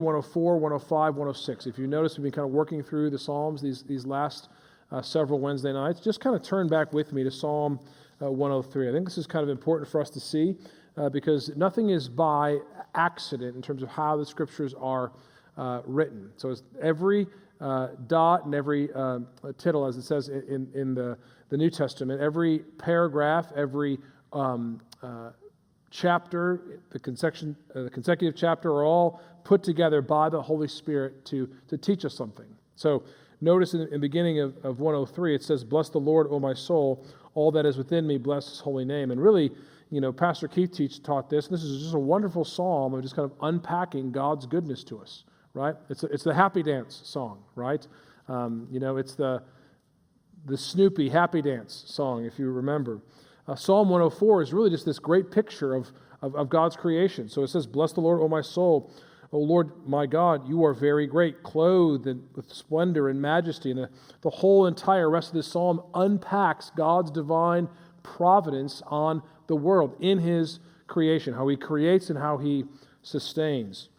104, 0.00 0.58
105, 0.58 1.16
106. 1.16 1.66
If 1.66 1.76
you 1.76 1.88
notice, 1.88 2.16
we've 2.16 2.22
been 2.22 2.30
kind 2.30 2.44
of 2.44 2.52
working 2.52 2.84
through 2.84 3.10
the 3.10 3.18
Psalms 3.18 3.60
these, 3.60 3.82
these 3.82 4.06
last 4.06 4.48
uh, 4.92 5.02
several 5.02 5.40
Wednesday 5.40 5.72
nights. 5.72 5.98
Just 5.98 6.20
kind 6.20 6.36
of 6.36 6.42
turn 6.44 6.68
back 6.68 6.92
with 6.92 7.12
me 7.12 7.24
to 7.24 7.32
Psalm 7.32 7.80
uh, 8.22 8.30
103. 8.30 8.88
I 8.88 8.92
think 8.92 9.04
this 9.06 9.18
is 9.18 9.26
kind 9.26 9.42
of 9.42 9.48
important 9.48 9.90
for 9.90 10.00
us 10.00 10.08
to 10.10 10.20
see 10.20 10.54
uh, 10.96 11.08
because 11.08 11.50
nothing 11.56 11.90
is 11.90 12.08
by 12.08 12.58
accident 12.94 13.56
in 13.56 13.60
terms 13.60 13.82
of 13.82 13.88
how 13.88 14.16
the 14.16 14.24
scriptures 14.24 14.72
are 14.80 15.10
uh, 15.56 15.80
written. 15.84 16.30
So 16.36 16.54
every 16.80 17.26
uh, 17.60 17.88
dot 18.06 18.44
and 18.44 18.54
every 18.54 18.92
uh, 18.92 19.18
tittle, 19.56 19.84
as 19.84 19.96
it 19.96 20.02
says 20.02 20.28
in, 20.28 20.68
in 20.74 20.94
the, 20.94 21.18
the 21.48 21.56
New 21.56 21.70
Testament, 21.70 22.20
every 22.20 22.60
paragraph, 22.78 23.50
every 23.56 23.98
um, 24.32 24.80
chapter, 25.90 26.80
the, 26.90 26.98
consecutive, 26.98 27.56
the 27.74 27.90
consecutive 27.90 28.38
chapter 28.38 28.70
are 28.70 28.84
all 28.84 29.20
put 29.44 29.62
together 29.62 30.02
by 30.02 30.28
the 30.28 30.40
Holy 30.40 30.68
Spirit 30.68 31.24
to, 31.26 31.48
to 31.68 31.78
teach 31.78 32.04
us 32.04 32.14
something. 32.14 32.46
So 32.76 33.02
notice 33.40 33.74
in, 33.74 33.82
in 33.82 33.90
the 33.90 33.98
beginning 33.98 34.40
of, 34.40 34.56
of 34.64 34.80
103, 34.80 35.34
it 35.34 35.42
says, 35.42 35.64
Bless 35.64 35.88
the 35.88 35.98
Lord, 35.98 36.26
O 36.30 36.38
my 36.38 36.54
soul, 36.54 37.04
all 37.34 37.50
that 37.52 37.64
is 37.64 37.76
within 37.76 38.06
me, 38.06 38.18
bless 38.18 38.48
his 38.48 38.60
holy 38.60 38.84
name. 38.84 39.10
And 39.10 39.22
really, 39.22 39.50
you 39.90 40.00
know, 40.00 40.12
Pastor 40.12 40.48
Keith 40.48 40.72
teach, 40.72 41.02
taught 41.02 41.30
this. 41.30 41.46
And 41.46 41.54
this 41.54 41.64
is 41.64 41.82
just 41.82 41.94
a 41.94 41.98
wonderful 41.98 42.44
psalm 42.44 42.94
of 42.94 43.02
just 43.02 43.16
kind 43.16 43.30
of 43.30 43.36
unpacking 43.42 44.12
God's 44.12 44.44
goodness 44.46 44.84
to 44.84 44.98
us, 44.98 45.24
right? 45.54 45.74
It's, 45.88 46.02
a, 46.02 46.06
it's 46.06 46.24
the 46.24 46.34
happy 46.34 46.62
dance 46.62 47.00
song, 47.04 47.42
right? 47.54 47.86
Um, 48.28 48.68
you 48.70 48.80
know, 48.80 48.98
it's 48.98 49.14
the, 49.14 49.42
the 50.44 50.58
Snoopy 50.58 51.08
happy 51.08 51.40
dance 51.40 51.84
song, 51.86 52.24
if 52.24 52.38
you 52.38 52.50
remember. 52.50 53.00
Uh, 53.48 53.56
psalm 53.56 53.88
104 53.88 54.42
is 54.42 54.52
really 54.52 54.70
just 54.70 54.84
this 54.84 54.98
great 54.98 55.30
picture 55.30 55.74
of, 55.74 55.90
of, 56.22 56.36
of 56.36 56.48
God's 56.48 56.76
creation. 56.76 57.28
So 57.28 57.42
it 57.42 57.48
says, 57.48 57.66
Bless 57.66 57.92
the 57.92 58.00
Lord, 58.00 58.20
O 58.20 58.28
my 58.28 58.42
soul 58.42 58.92
O 59.30 59.38
Lord 59.38 59.72
my 59.86 60.06
God, 60.06 60.48
you 60.48 60.64
are 60.64 60.72
very 60.72 61.06
great, 61.06 61.42
clothed 61.42 62.06
with 62.34 62.50
splendor 62.52 63.08
and 63.08 63.20
majesty. 63.20 63.70
And 63.70 63.80
the, 63.80 63.90
the 64.22 64.30
whole 64.30 64.66
entire 64.66 65.10
rest 65.10 65.28
of 65.28 65.34
this 65.34 65.46
psalm 65.46 65.82
unpacks 65.94 66.70
God's 66.74 67.10
divine 67.10 67.68
providence 68.02 68.82
on 68.86 69.22
the 69.46 69.56
world 69.56 69.96
in 70.00 70.18
his 70.18 70.60
creation, 70.86 71.34
how 71.34 71.46
he 71.48 71.56
creates 71.56 72.08
and 72.08 72.18
how 72.18 72.38
he 72.38 72.64
sustains. 73.02 73.90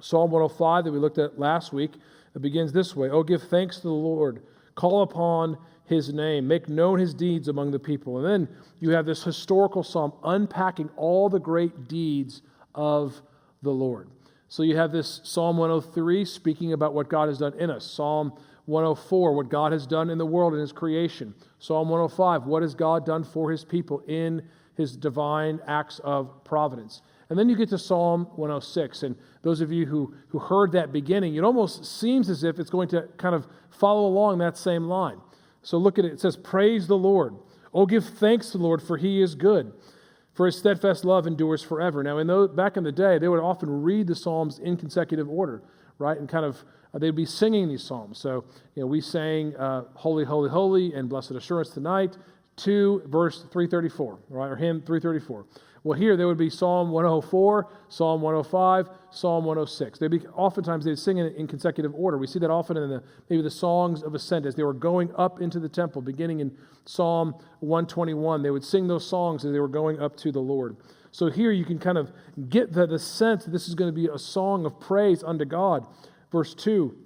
Psalm 0.00 0.32
105 0.32 0.84
that 0.84 0.92
we 0.92 0.98
looked 0.98 1.18
at 1.18 1.38
last 1.38 1.72
week, 1.72 1.92
it 2.34 2.42
begins 2.42 2.72
this 2.72 2.96
way 2.96 3.08
Oh, 3.08 3.22
give 3.22 3.44
thanks 3.44 3.76
to 3.76 3.82
the 3.82 3.90
Lord, 3.90 4.42
call 4.74 5.02
upon 5.02 5.58
his 5.86 6.12
name, 6.12 6.46
make 6.46 6.68
known 6.68 6.98
his 6.98 7.14
deeds 7.14 7.48
among 7.48 7.70
the 7.70 7.78
people. 7.78 8.18
And 8.18 8.26
then 8.26 8.56
you 8.80 8.90
have 8.90 9.06
this 9.06 9.22
historical 9.22 9.82
psalm 9.82 10.12
unpacking 10.24 10.90
all 10.96 11.28
the 11.28 11.38
great 11.38 11.88
deeds 11.88 12.42
of 12.74 13.20
the 13.62 13.70
Lord. 13.70 14.08
So 14.48 14.62
you 14.62 14.76
have 14.76 14.92
this 14.92 15.20
Psalm 15.24 15.56
103 15.56 16.24
speaking 16.24 16.72
about 16.72 16.94
what 16.94 17.08
God 17.08 17.28
has 17.28 17.38
done 17.38 17.54
in 17.58 17.70
us. 17.70 17.84
Psalm 17.84 18.32
104, 18.66 19.34
what 19.34 19.48
God 19.48 19.72
has 19.72 19.86
done 19.86 20.10
in 20.10 20.18
the 20.18 20.26
world 20.26 20.54
in 20.54 20.60
his 20.60 20.72
creation. 20.72 21.34
Psalm 21.58 21.88
105, 21.88 22.44
what 22.44 22.62
has 22.62 22.74
God 22.74 23.04
done 23.04 23.24
for 23.24 23.50
his 23.50 23.64
people 23.64 24.02
in 24.06 24.42
his 24.76 24.96
divine 24.96 25.58
acts 25.66 26.00
of 26.04 26.44
providence. 26.44 27.02
And 27.28 27.38
then 27.38 27.48
you 27.48 27.56
get 27.56 27.70
to 27.70 27.78
Psalm 27.78 28.26
106. 28.36 29.02
And 29.02 29.16
those 29.42 29.60
of 29.60 29.72
you 29.72 29.86
who, 29.86 30.14
who 30.28 30.38
heard 30.38 30.72
that 30.72 30.92
beginning, 30.92 31.36
it 31.36 31.44
almost 31.44 31.84
seems 31.84 32.28
as 32.28 32.44
if 32.44 32.58
it's 32.58 32.70
going 32.70 32.88
to 32.88 33.08
kind 33.16 33.34
of 33.34 33.46
follow 33.70 34.06
along 34.06 34.38
that 34.38 34.56
same 34.56 34.84
line. 34.84 35.20
So 35.66 35.78
look 35.78 35.98
at 35.98 36.04
it. 36.04 36.12
It 36.12 36.20
says, 36.20 36.36
Praise 36.36 36.86
the 36.86 36.96
Lord. 36.96 37.34
Oh, 37.74 37.86
give 37.86 38.04
thanks 38.04 38.50
to 38.50 38.58
the 38.58 38.64
Lord, 38.64 38.82
for 38.82 38.96
he 38.96 39.20
is 39.20 39.34
good 39.34 39.72
for 40.36 40.44
his 40.44 40.56
steadfast 40.56 41.02
love 41.04 41.26
endures 41.26 41.62
forever. 41.62 42.02
Now, 42.02 42.18
in 42.18 42.26
those, 42.26 42.50
back 42.50 42.76
in 42.76 42.84
the 42.84 42.92
day, 42.92 43.16
they 43.16 43.26
would 43.26 43.40
often 43.40 43.82
read 43.82 44.06
the 44.06 44.14
Psalms 44.14 44.58
in 44.58 44.76
consecutive 44.76 45.30
order, 45.30 45.62
right? 45.98 46.18
And 46.18 46.28
kind 46.28 46.44
of, 46.44 46.62
uh, 46.92 46.98
they'd 46.98 47.16
be 47.16 47.24
singing 47.24 47.68
these 47.68 47.82
Psalms. 47.82 48.18
So, 48.18 48.44
you 48.74 48.82
know, 48.82 48.86
we 48.86 49.00
sang 49.00 49.56
uh, 49.56 49.84
Holy, 49.94 50.26
Holy, 50.26 50.50
Holy 50.50 50.92
and 50.92 51.08
Blessed 51.08 51.30
Assurance 51.30 51.70
tonight 51.70 52.18
to 52.56 53.02
verse 53.06 53.44
334, 53.50 54.18
right? 54.28 54.50
Or 54.50 54.56
hymn 54.56 54.82
334. 54.82 55.46
Well, 55.86 55.96
here 55.96 56.16
there 56.16 56.26
would 56.26 56.36
be 56.36 56.50
Psalm 56.50 56.90
104, 56.90 57.68
Psalm 57.90 58.20
105, 58.20 58.88
Psalm 59.12 59.44
106. 59.44 60.00
They'd 60.00 60.10
be 60.10 60.26
oftentimes 60.34 60.84
they'd 60.84 60.98
sing 60.98 61.18
it 61.18 61.36
in 61.36 61.46
consecutive 61.46 61.94
order. 61.94 62.18
We 62.18 62.26
see 62.26 62.40
that 62.40 62.50
often 62.50 62.76
in 62.76 62.90
the 62.90 63.04
maybe 63.30 63.40
the 63.40 63.52
songs 63.52 64.02
of 64.02 64.12
ascent 64.12 64.46
as 64.46 64.56
they 64.56 64.64
were 64.64 64.72
going 64.72 65.14
up 65.14 65.40
into 65.40 65.60
the 65.60 65.68
temple, 65.68 66.02
beginning 66.02 66.40
in 66.40 66.50
Psalm 66.86 67.36
121. 67.60 68.42
They 68.42 68.50
would 68.50 68.64
sing 68.64 68.88
those 68.88 69.06
songs 69.06 69.44
as 69.44 69.52
they 69.52 69.60
were 69.60 69.68
going 69.68 70.00
up 70.00 70.16
to 70.16 70.32
the 70.32 70.40
Lord. 70.40 70.76
So 71.12 71.30
here 71.30 71.52
you 71.52 71.64
can 71.64 71.78
kind 71.78 71.98
of 71.98 72.10
get 72.48 72.72
the, 72.72 72.88
the 72.88 72.98
sense 72.98 73.44
that 73.44 73.52
this 73.52 73.68
is 73.68 73.76
going 73.76 73.88
to 73.88 73.94
be 73.94 74.08
a 74.08 74.18
song 74.18 74.66
of 74.66 74.80
praise 74.80 75.22
unto 75.22 75.44
God. 75.44 75.86
Verse 76.32 76.52
2 76.56 76.96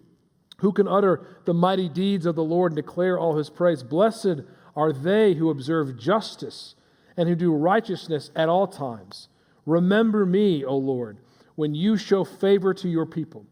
Who 0.61 0.73
can 0.73 0.89
utter 0.89 1.27
the 1.45 1.53
mighty 1.53 1.91
deeds 1.91 2.25
of 2.25 2.35
the 2.35 2.43
Lord 2.43 2.73
and 2.73 2.77
declare 2.77 3.19
all 3.19 3.37
his 3.37 3.51
praise? 3.51 3.83
Blessed 3.83 4.41
are 4.75 4.91
they 4.91 5.35
who 5.35 5.51
observe 5.51 5.99
justice 5.99 6.77
and 7.17 7.29
who 7.29 7.35
do 7.35 7.53
righteousness 7.53 8.31
at 8.37 8.49
all 8.49 8.67
times. 8.67 9.29
Remember 9.67 10.25
me, 10.27 10.65
O 10.65 10.77
Lord, 10.77 11.19
when 11.55 11.75
you 11.75 11.97
show 11.97 12.25
favor 12.25 12.73
to 12.75 12.89
your 12.89 13.07
people. 13.07 13.45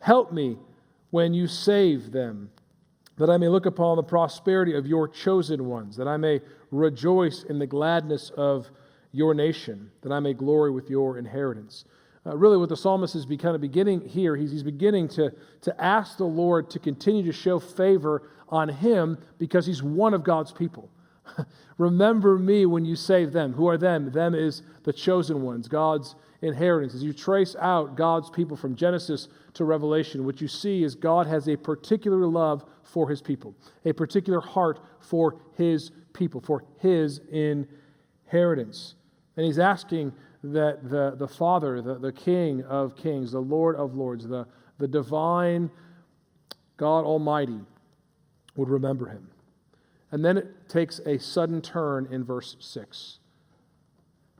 Help 0.00 0.32
me 0.32 0.58
when 1.10 1.34
you 1.34 1.46
save 1.46 2.10
them, 2.10 2.50
that 3.18 3.30
I 3.30 3.36
may 3.36 3.48
look 3.48 3.66
upon 3.66 3.96
the 3.96 4.02
prosperity 4.02 4.74
of 4.74 4.86
your 4.86 5.06
chosen 5.06 5.66
ones, 5.66 5.96
that 5.96 6.08
I 6.08 6.16
may 6.16 6.40
rejoice 6.70 7.44
in 7.44 7.58
the 7.58 7.66
gladness 7.66 8.30
of 8.36 8.70
your 9.12 9.34
nation, 9.34 9.90
that 10.00 10.10
I 10.10 10.20
may 10.20 10.32
glory 10.32 10.70
with 10.70 10.88
your 10.88 11.18
inheritance. 11.18 11.84
Uh, 12.24 12.36
really, 12.36 12.56
what 12.56 12.68
the 12.68 12.76
psalmist 12.76 13.14
is 13.14 13.26
be, 13.26 13.36
kind 13.36 13.54
of 13.54 13.60
beginning 13.60 14.00
here, 14.08 14.36
he's, 14.36 14.52
he's 14.52 14.62
beginning 14.62 15.08
to, 15.08 15.32
to 15.60 15.84
ask 15.84 16.16
the 16.16 16.24
Lord 16.24 16.70
to 16.70 16.78
continue 16.78 17.24
to 17.24 17.32
show 17.32 17.58
favor 17.58 18.30
on 18.48 18.68
him 18.68 19.18
because 19.38 19.66
he's 19.66 19.82
one 19.82 20.14
of 20.14 20.22
God's 20.22 20.52
people. 20.52 20.88
Remember 21.78 22.38
me 22.38 22.66
when 22.66 22.84
you 22.84 22.96
save 22.96 23.32
them. 23.32 23.52
Who 23.52 23.68
are 23.68 23.78
them? 23.78 24.10
Them 24.10 24.34
is 24.34 24.62
the 24.84 24.92
chosen 24.92 25.42
ones, 25.42 25.68
God's 25.68 26.14
inheritance. 26.42 26.94
As 26.94 27.02
you 27.02 27.12
trace 27.12 27.56
out 27.58 27.96
God's 27.96 28.28
people 28.28 28.56
from 28.56 28.74
Genesis 28.74 29.28
to 29.54 29.64
Revelation, 29.64 30.24
what 30.24 30.40
you 30.40 30.48
see 30.48 30.82
is 30.82 30.94
God 30.94 31.26
has 31.26 31.48
a 31.48 31.56
particular 31.56 32.26
love 32.26 32.64
for 32.82 33.08
his 33.08 33.22
people, 33.22 33.54
a 33.84 33.92
particular 33.92 34.40
heart 34.40 34.80
for 35.00 35.40
his 35.54 35.92
people, 36.12 36.40
for 36.40 36.64
his 36.78 37.20
inheritance. 37.30 38.96
And 39.36 39.46
he's 39.46 39.58
asking 39.58 40.12
that 40.44 40.88
the, 40.90 41.14
the 41.16 41.28
Father, 41.28 41.80
the, 41.80 41.98
the 41.98 42.12
King 42.12 42.62
of 42.64 42.96
kings, 42.96 43.32
the 43.32 43.40
Lord 43.40 43.76
of 43.76 43.94
lords, 43.94 44.26
the, 44.26 44.46
the 44.78 44.88
divine 44.88 45.70
God 46.76 47.04
Almighty 47.04 47.60
would 48.56 48.68
remember 48.68 49.06
him. 49.06 49.28
And 50.12 50.22
then 50.22 50.36
it 50.36 50.68
takes 50.68 51.00
a 51.06 51.18
sudden 51.18 51.62
turn 51.62 52.06
in 52.10 52.22
verse 52.22 52.56
6 52.60 53.18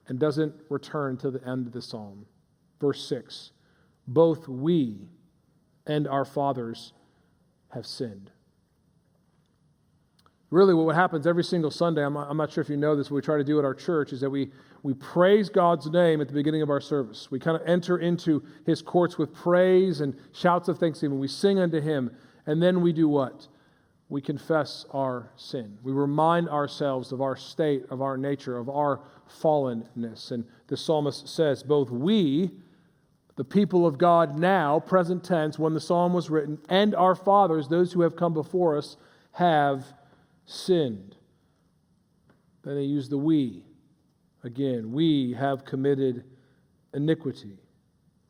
and 0.06 0.18
doesn't 0.18 0.54
return 0.68 1.16
to 1.16 1.30
the 1.30 1.46
end 1.48 1.66
of 1.66 1.72
the 1.72 1.80
psalm. 1.80 2.26
Verse 2.80 3.04
6 3.08 3.52
Both 4.06 4.46
we 4.46 5.08
and 5.86 6.06
our 6.06 6.26
fathers 6.26 6.92
have 7.70 7.86
sinned. 7.86 8.30
Really, 10.50 10.74
what 10.74 10.94
happens 10.94 11.26
every 11.26 11.44
single 11.44 11.70
Sunday, 11.70 12.04
I'm, 12.04 12.14
I'm 12.14 12.36
not 12.36 12.52
sure 12.52 12.60
if 12.60 12.68
you 12.68 12.76
know 12.76 12.94
this, 12.94 13.10
what 13.10 13.16
we 13.16 13.22
try 13.22 13.38
to 13.38 13.44
do 13.44 13.58
at 13.58 13.64
our 13.64 13.72
church 13.72 14.12
is 14.12 14.20
that 14.20 14.28
we, 14.28 14.50
we 14.82 14.92
praise 14.92 15.48
God's 15.48 15.90
name 15.90 16.20
at 16.20 16.28
the 16.28 16.34
beginning 16.34 16.60
of 16.60 16.68
our 16.68 16.80
service. 16.80 17.30
We 17.30 17.38
kind 17.38 17.58
of 17.58 17.66
enter 17.66 17.96
into 17.96 18.42
his 18.66 18.82
courts 18.82 19.16
with 19.16 19.32
praise 19.32 20.02
and 20.02 20.14
shouts 20.32 20.68
of 20.68 20.78
thanksgiving. 20.78 21.18
We 21.18 21.28
sing 21.28 21.58
unto 21.58 21.80
him, 21.80 22.14
and 22.44 22.62
then 22.62 22.82
we 22.82 22.92
do 22.92 23.08
what? 23.08 23.48
We 24.12 24.20
confess 24.20 24.84
our 24.90 25.30
sin. 25.36 25.78
We 25.82 25.90
remind 25.90 26.46
ourselves 26.50 27.12
of 27.12 27.22
our 27.22 27.34
state, 27.34 27.86
of 27.88 28.02
our 28.02 28.18
nature, 28.18 28.58
of 28.58 28.68
our 28.68 29.00
fallenness. 29.40 30.32
And 30.32 30.44
the 30.66 30.76
psalmist 30.76 31.26
says, 31.26 31.62
both 31.62 31.88
we, 31.88 32.50
the 33.36 33.44
people 33.44 33.86
of 33.86 33.96
God 33.96 34.38
now, 34.38 34.80
present 34.80 35.24
tense, 35.24 35.58
when 35.58 35.72
the 35.72 35.80
psalm 35.80 36.12
was 36.12 36.28
written, 36.28 36.58
and 36.68 36.94
our 36.94 37.14
fathers, 37.14 37.68
those 37.68 37.90
who 37.90 38.02
have 38.02 38.14
come 38.14 38.34
before 38.34 38.76
us, 38.76 38.98
have 39.32 39.86
sinned. 40.44 41.16
Then 42.64 42.74
they 42.74 42.82
use 42.82 43.08
the 43.08 43.16
we. 43.16 43.64
Again, 44.44 44.92
we 44.92 45.32
have 45.38 45.64
committed 45.64 46.24
iniquity. 46.92 47.56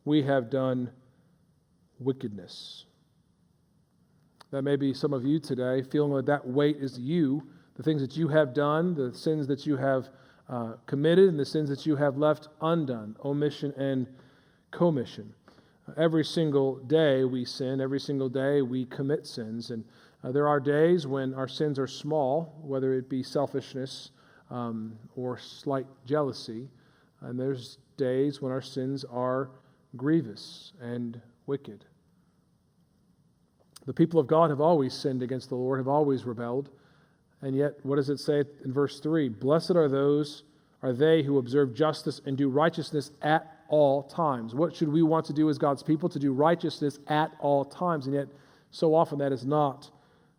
We 0.05 0.23
have 0.23 0.49
done 0.49 0.93
wickedness. 1.99 2.85
That 4.53 4.63
may 4.63 4.77
be 4.77 4.93
some 4.93 5.15
of 5.15 5.25
you 5.25 5.41
today, 5.41 5.83
feeling 5.83 6.13
that 6.15 6.27
that 6.27 6.47
weight 6.47 6.77
is 6.77 6.99
you, 6.99 7.43
the 7.75 7.83
things 7.83 8.03
that 8.03 8.19
you 8.19 8.29
have 8.29 8.53
done, 8.53 8.95
the 8.95 9.15
sins 9.15 9.47
that 9.47 9.67
you 9.67 9.79
have 9.79 10.11
uh, 10.47 10.75
committed, 10.85 11.31
and 11.31 11.41
the 11.41 11.45
sins 11.47 11.71
that 11.71 11.87
you 11.87 11.97
have 11.97 12.19
left 12.19 12.49
undone, 12.61 13.17
omission 13.25 13.73
and 13.79 14.07
commission. 14.71 15.33
Every 15.97 16.23
single 16.23 16.77
day 16.77 17.25
we 17.25 17.47
sin, 17.47 17.81
every 17.81 17.99
single 17.99 18.29
day 18.29 18.61
we 18.61 18.85
commit 18.85 19.27
sins. 19.27 19.71
And 19.71 19.85
uh, 20.23 20.33
there 20.33 20.47
are 20.47 20.61
days 20.61 21.07
when 21.07 21.33
our 21.33 21.49
sins 21.49 21.79
are 21.79 21.87
small, 21.87 22.55
whether 22.61 22.93
it 22.93 23.09
be 23.09 23.23
selfishness 23.23 24.11
um, 24.51 24.99
or 25.17 25.39
slight 25.39 25.87
jealousy. 26.05 26.69
And 27.23 27.41
there's 27.41 27.79
days 27.97 28.43
when 28.43 28.53
our 28.53 28.61
sins 28.61 29.05
are 29.05 29.49
grievous 29.97 30.75
and 30.79 31.19
wicked. 31.47 31.87
The 33.87 33.93
people 33.93 34.21
of 34.21 34.27
God 34.27 34.51
have 34.51 34.61
always 34.61 34.95
sinned 34.95 35.23
against 35.23 35.49
the 35.49 35.57
Lord, 35.57 35.79
have 35.79 35.89
always 35.89 36.25
rebelled. 36.25 36.71
And 37.41 37.57
yet, 37.57 37.75
what 37.83 37.97
does 37.97 38.09
it 38.09 38.21
say 38.21 38.45
in 38.65 38.73
verse 38.73 39.01
3? 39.01 39.29
Blessed 39.29 39.73
are 39.73 39.89
those, 39.89 40.45
are 40.83 40.93
they 40.93 41.23
who 41.23 41.39
observe 41.39 41.75
justice 41.75 42.21
and 42.25 42.37
do 42.37 42.49
righteousness 42.49 43.11
at 43.23 43.63
all 43.69 44.03
times. 44.05 44.55
What 44.55 44.77
should 44.77 44.89
we 44.89 45.03
want 45.03 45.27
to 45.27 45.33
do 45.33 45.49
as 45.49 45.59
God's 45.59 45.83
people? 45.83 46.09
To 46.11 46.19
do 46.19 46.33
righteousness 46.33 46.99
at 47.09 47.33
all 47.41 47.65
times. 47.65 48.07
And 48.07 48.15
yet, 48.15 48.29
so 48.71 48.95
often 48.95 49.19
that 49.19 49.33
is 49.33 49.45
not 49.45 49.91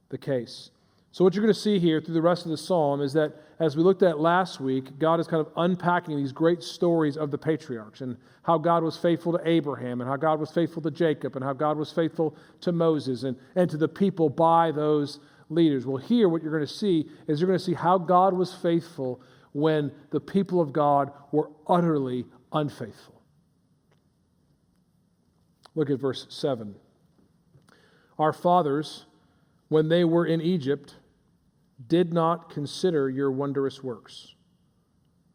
the 0.09 0.17
case. 0.17 0.69
So, 1.13 1.23
what 1.23 1.35
you're 1.35 1.43
going 1.43 1.53
to 1.53 1.59
see 1.59 1.77
here 1.77 2.01
through 2.01 2.15
the 2.15 2.23
rest 2.23 2.43
of 2.45 2.49
the 2.49 2.57
psalm 2.57 2.99
is 2.99 3.13
that 3.13 3.33
as 3.59 3.77
we 3.77 3.83
looked 3.83 4.01
at 4.01 4.19
last 4.19 4.59
week, 4.59 4.97
God 4.97 5.19
is 5.19 5.27
kind 5.27 5.45
of 5.45 5.53
unpacking 5.57 6.17
these 6.17 6.31
great 6.31 6.63
stories 6.63 7.17
of 7.17 7.29
the 7.29 7.37
patriarchs 7.37 8.01
and 8.01 8.17
how 8.41 8.57
God 8.57 8.81
was 8.81 8.97
faithful 8.97 9.31
to 9.31 9.47
Abraham 9.47 10.01
and 10.01 10.09
how 10.09 10.15
God 10.15 10.39
was 10.39 10.49
faithful 10.49 10.81
to 10.81 10.89
Jacob 10.89 11.35
and 11.35 11.45
how 11.45 11.53
God 11.53 11.77
was 11.77 11.91
faithful 11.91 12.35
to 12.61 12.71
Moses 12.71 13.21
and, 13.21 13.37
and 13.55 13.69
to 13.69 13.77
the 13.77 13.87
people 13.87 14.27
by 14.27 14.71
those 14.71 15.19
leaders. 15.49 15.85
Well, 15.85 15.97
here, 15.97 16.27
what 16.27 16.41
you're 16.41 16.51
going 16.51 16.65
to 16.65 16.73
see 16.73 17.07
is 17.27 17.39
you're 17.39 17.47
going 17.47 17.59
to 17.59 17.63
see 17.63 17.75
how 17.75 17.99
God 17.99 18.33
was 18.33 18.51
faithful 18.51 19.21
when 19.51 19.91
the 20.09 20.19
people 20.19 20.61
of 20.61 20.73
God 20.73 21.11
were 21.31 21.51
utterly 21.67 22.25
unfaithful. 22.51 23.21
Look 25.75 25.91
at 25.91 25.99
verse 25.99 26.25
7. 26.29 26.73
Our 28.17 28.33
fathers, 28.33 29.05
when 29.69 29.89
they 29.89 30.03
were 30.03 30.25
in 30.25 30.41
Egypt, 30.41 30.95
did 31.87 32.13
not 32.13 32.49
consider 32.49 33.09
your 33.09 33.31
wondrous 33.31 33.83
works. 33.83 34.35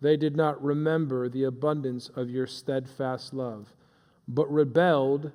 They 0.01 0.17
did 0.17 0.37
not 0.37 0.63
remember 0.63 1.29
the 1.29 1.45
abundance 1.45 2.09
of 2.15 2.31
your 2.31 2.47
steadfast 2.47 3.35
love, 3.35 3.75
but 4.29 4.51
rebelled 4.53 5.33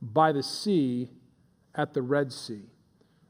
by 0.00 0.32
the 0.32 0.42
sea 0.42 1.10
at 1.74 1.92
the 1.92 2.02
Red 2.02 2.32
Sea. 2.32 2.62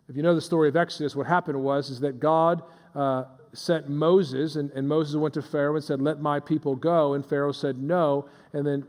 If 0.08 0.16
you 0.16 0.22
know 0.22 0.34
the 0.34 0.40
story 0.40 0.68
of 0.68 0.76
Exodus, 0.76 1.16
what 1.16 1.26
happened 1.26 1.60
was 1.62 1.90
is 1.90 2.00
that 2.00 2.20
God 2.20 2.62
uh, 2.94 3.24
sent 3.52 3.88
Moses, 3.88 4.56
and, 4.56 4.70
and, 4.72 4.86
Moses 4.86 5.16
went 5.16 5.34
to 5.34 5.42
Pharaoh 5.42 5.74
and 5.74 5.84
said, 5.84 6.00
"Let 6.00 6.20
my 6.20 6.40
people 6.40 6.76
go." 6.76 7.14
And 7.14 7.24
Pharaoh 7.24 7.52
said, 7.52 7.78
"No." 7.78 8.28
And 8.52 8.66
then 8.66 8.86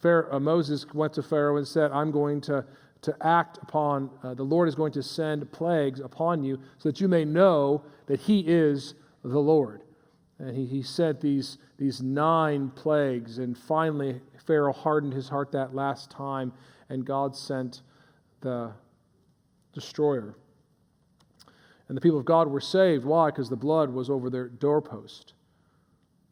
Pharaoh, 0.00 0.36
uh, 0.36 0.40
Moses 0.40 0.86
went 0.94 1.14
to 1.14 1.22
Pharaoh 1.22 1.56
and 1.56 1.66
said, 1.66 1.90
"I'm 1.90 2.10
going 2.10 2.40
to 2.42 2.64
to 3.02 3.16
act 3.20 3.58
upon, 3.62 4.10
uh, 4.22 4.34
the 4.34 4.42
Lord 4.42 4.68
is 4.68 4.74
going 4.74 4.92
to 4.92 5.02
send 5.02 5.50
plagues 5.52 6.00
upon 6.00 6.42
you 6.42 6.58
so 6.78 6.88
that 6.88 7.00
you 7.00 7.08
may 7.08 7.24
know 7.24 7.84
that 8.06 8.20
He 8.20 8.40
is 8.40 8.94
the 9.22 9.38
Lord. 9.38 9.82
And 10.38 10.56
he, 10.56 10.66
he 10.66 10.82
sent 10.82 11.20
these, 11.20 11.58
these 11.78 12.02
nine 12.02 12.70
plagues, 12.70 13.38
and 13.38 13.56
finally 13.56 14.20
Pharaoh 14.44 14.72
hardened 14.72 15.12
his 15.12 15.28
heart 15.28 15.52
that 15.52 15.74
last 15.74 16.10
time, 16.10 16.52
and 16.88 17.04
God 17.04 17.36
sent 17.36 17.82
the 18.40 18.72
destroyer. 19.72 20.34
And 21.86 21.96
the 21.96 22.00
people 22.00 22.18
of 22.18 22.24
God 22.24 22.48
were 22.48 22.60
saved. 22.60 23.04
Why? 23.04 23.30
Because 23.30 23.48
the 23.48 23.56
blood 23.56 23.90
was 23.90 24.10
over 24.10 24.30
their 24.30 24.48
doorpost. 24.48 25.34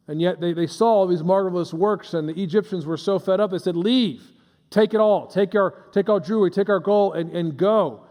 And 0.07 0.19
yet 0.19 0.41
they, 0.41 0.51
they 0.51 0.67
saw 0.67 0.87
all 0.87 1.07
these 1.07 1.23
marvelous 1.23 1.73
works, 1.73 2.13
and 2.13 2.27
the 2.27 2.41
Egyptians 2.41 2.85
were 2.85 2.97
so 2.97 3.17
fed 3.17 3.39
up, 3.39 3.51
they 3.51 3.59
said, 3.59 3.77
Leave. 3.77 4.23
Take 4.71 4.93
it 4.93 4.99
all. 4.99 5.27
Take 5.27 5.53
our, 5.53 5.85
take 5.91 6.09
our 6.09 6.19
jewelry, 6.19 6.49
take 6.49 6.69
our 6.69 6.79
gold, 6.79 7.17
and, 7.17 7.29
and 7.35 7.55
go. 7.55 8.05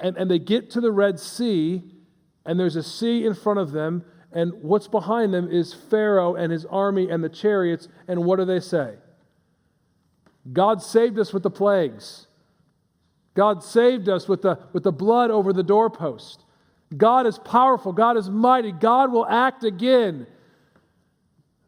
And, 0.00 0.16
and 0.16 0.28
they 0.30 0.38
get 0.38 0.70
to 0.70 0.80
the 0.80 0.90
Red 0.90 1.20
Sea, 1.20 1.82
and 2.44 2.58
there's 2.58 2.76
a 2.76 2.82
sea 2.82 3.24
in 3.24 3.34
front 3.34 3.60
of 3.60 3.70
them, 3.70 4.04
and 4.32 4.54
what's 4.62 4.88
behind 4.88 5.34
them 5.34 5.50
is 5.50 5.74
Pharaoh 5.74 6.34
and 6.34 6.50
his 6.50 6.64
army 6.64 7.10
and 7.10 7.22
the 7.22 7.28
chariots. 7.28 7.88
And 8.08 8.24
what 8.24 8.36
do 8.36 8.46
they 8.46 8.60
say? 8.60 8.94
God 10.50 10.82
saved 10.82 11.18
us 11.18 11.34
with 11.34 11.42
the 11.42 11.50
plagues. 11.50 12.26
God 13.34 13.62
saved 13.62 14.08
us 14.08 14.28
with 14.28 14.42
the, 14.42 14.58
with 14.72 14.82
the 14.82 14.92
blood 14.92 15.30
over 15.30 15.52
the 15.52 15.62
doorpost. 15.62 16.44
God 16.96 17.26
is 17.26 17.38
powerful. 17.38 17.92
God 17.92 18.16
is 18.16 18.30
mighty. 18.30 18.72
God 18.72 19.12
will 19.12 19.26
act 19.26 19.64
again. 19.64 20.26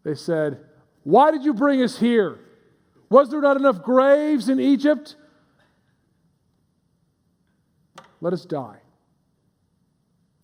They 0.03 0.15
said, 0.15 0.61
Why 1.03 1.31
did 1.31 1.45
you 1.45 1.55
bring 1.55 1.83
us 1.83 1.99
here? 1.99 2.39
Was 3.09 3.31
there 3.31 3.41
not 3.41 3.57
enough 3.57 3.83
graves 3.83 4.49
in 4.49 4.59
Egypt? 4.59 5.17
Let 8.21 8.33
us 8.33 8.45
die. 8.45 8.79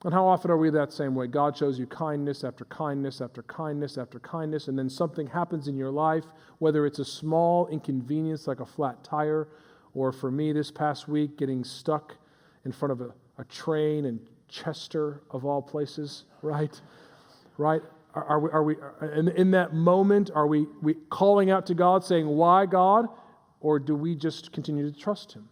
And 0.05 0.15
how 0.15 0.27
often 0.27 0.51
are 0.51 0.57
we 0.57 0.71
that 0.71 0.93
same 0.93 1.15
way? 1.15 1.27
God 1.27 1.57
shows 1.57 1.79
you 1.79 1.87
kindness 1.87 2.43
after 2.43 2.65
kindness 2.67 3.21
after 3.21 3.43
kindness 3.43 3.99
after 3.99 4.19
kindness, 4.21 4.69
and 4.69 4.79
then 4.79 4.89
something 4.89 5.27
happens 5.27 5.69
in 5.69 5.77
your 5.77 5.91
life, 5.91 6.25
whether 6.59 6.87
it's 6.87 7.01
a 7.01 7.05
small 7.05 7.67
inconvenience 7.67 8.47
like 8.47 8.61
a 8.61 8.67
flat 8.67 9.03
tire, 9.05 9.49
or 9.93 10.11
for 10.11 10.31
me 10.31 10.53
this 10.53 10.71
past 10.71 11.07
week, 11.07 11.37
getting 11.37 11.65
stuck 11.65 12.17
in 12.65 12.73
front 12.73 12.93
of 12.93 13.01
a, 13.03 13.12
a 13.39 13.45
train 13.45 14.07
in 14.07 14.21
Chester, 14.49 15.23
of 15.31 15.45
all 15.45 15.61
places, 15.62 16.25
right? 16.43 16.81
Right? 17.59 17.83
Are, 18.15 18.25
are 18.25 18.41
we, 18.41 18.51
are 18.51 18.62
we 18.62 18.77
uh, 18.77 19.19
in, 19.19 19.29
in 19.29 19.51
that 19.53 19.73
moment, 19.73 20.31
are 20.35 20.47
we, 20.47 20.67
we 20.83 20.95
calling 21.11 21.51
out 21.51 21.67
to 21.67 21.75
God 21.75 22.05
saying, 22.05 22.27
Why 22.27 22.67
God? 22.67 23.07
Or 23.61 23.79
do 23.79 23.95
we 23.95 24.15
just 24.15 24.53
continue 24.53 24.91
to 24.91 24.99
trust 24.99 25.33
Him? 25.33 25.49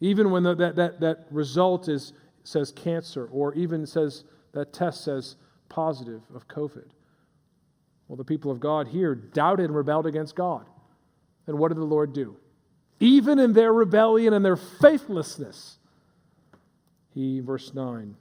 Even 0.00 0.30
when 0.30 0.44
the, 0.44 0.54
that, 0.54 0.76
that, 0.76 1.00
that 1.00 1.26
result 1.30 1.88
is, 1.88 2.12
says 2.44 2.72
cancer, 2.72 3.26
or 3.26 3.54
even 3.54 3.86
says 3.86 4.24
that 4.52 4.72
test 4.72 5.04
says 5.04 5.36
positive 5.68 6.22
of 6.34 6.48
COVID. 6.48 6.86
Well, 8.08 8.16
the 8.16 8.24
people 8.24 8.50
of 8.50 8.60
God 8.60 8.88
here 8.88 9.14
doubted 9.14 9.66
and 9.66 9.74
rebelled 9.74 10.06
against 10.06 10.34
God. 10.34 10.66
And 11.46 11.58
what 11.58 11.68
did 11.68 11.78
the 11.78 11.84
Lord 11.84 12.12
do? 12.12 12.36
Even 12.98 13.38
in 13.38 13.52
their 13.52 13.72
rebellion 13.72 14.32
and 14.32 14.44
their 14.44 14.56
faithlessness, 14.56 15.78
He, 17.14 17.40
verse 17.40 17.74
9, 17.74 18.16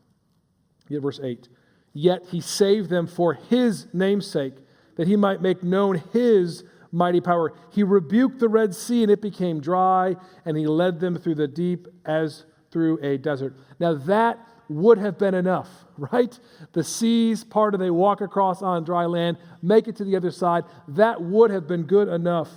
yeah, 0.90 1.00
verse 1.00 1.20
8, 1.24 1.48
Yet 1.94 2.26
he 2.28 2.42
saved 2.42 2.90
them 2.90 3.08
for 3.08 3.34
his 3.34 3.88
namesake, 3.94 4.56
that 4.96 5.08
he 5.08 5.16
might 5.16 5.42
make 5.42 5.64
known 5.64 6.02
his 6.14 6.64
mighty 6.92 7.22
power. 7.22 7.54
He 7.72 7.84
rebuked 7.84 8.40
the 8.40 8.50
Red 8.50 8.76
Sea, 8.76 9.04
and 9.04 9.12
it 9.12 9.22
became 9.22 9.60
dry, 9.60 10.16
and 10.46 10.58
he 10.58 10.68
led 10.68 11.00
them 11.00 11.18
through 11.18 11.36
the 11.36 11.48
deep 11.48 11.88
as 12.06 12.46
through 12.72 13.00
a 13.02 13.18
desert. 13.18 13.56
Now, 13.80 13.94
that 13.94 14.40
would 14.70 15.00
have 15.00 15.18
been 15.18 15.34
enough, 15.34 15.70
right? 15.98 16.38
The 16.74 16.84
seas 16.84 17.44
part 17.44 17.74
of 17.74 17.80
they 17.80 17.90
walk 17.90 18.22
across 18.22 18.62
on 18.62 18.84
dry 18.84 19.06
land, 19.06 19.38
make 19.62 19.88
it 19.88 19.96
to 19.98 20.04
the 20.04 20.16
other 20.16 20.32
side. 20.32 20.64
That 20.88 21.22
would 21.22 21.52
have 21.52 21.68
been 21.68 21.84
good 21.84 22.08
enough. 22.08 22.50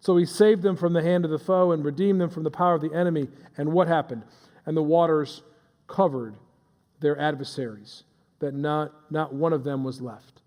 So 0.00 0.16
he 0.16 0.26
saved 0.26 0.62
them 0.62 0.76
from 0.76 0.92
the 0.92 1.02
hand 1.02 1.24
of 1.24 1.30
the 1.30 1.38
foe 1.38 1.72
and 1.72 1.84
redeemed 1.84 2.20
them 2.20 2.30
from 2.30 2.42
the 2.42 2.50
power 2.50 2.74
of 2.74 2.80
the 2.80 2.92
enemy. 2.92 3.28
And 3.56 3.72
what 3.72 3.88
happened? 3.88 4.24
And 4.66 4.76
the 4.76 4.82
waters 4.82 5.42
covered 5.86 6.34
their 7.00 7.18
adversaries 7.18 8.04
that 8.38 8.54
not, 8.54 8.92
not 9.10 9.34
one 9.34 9.52
of 9.52 9.64
them 9.64 9.84
was 9.84 10.00
left. 10.00 10.42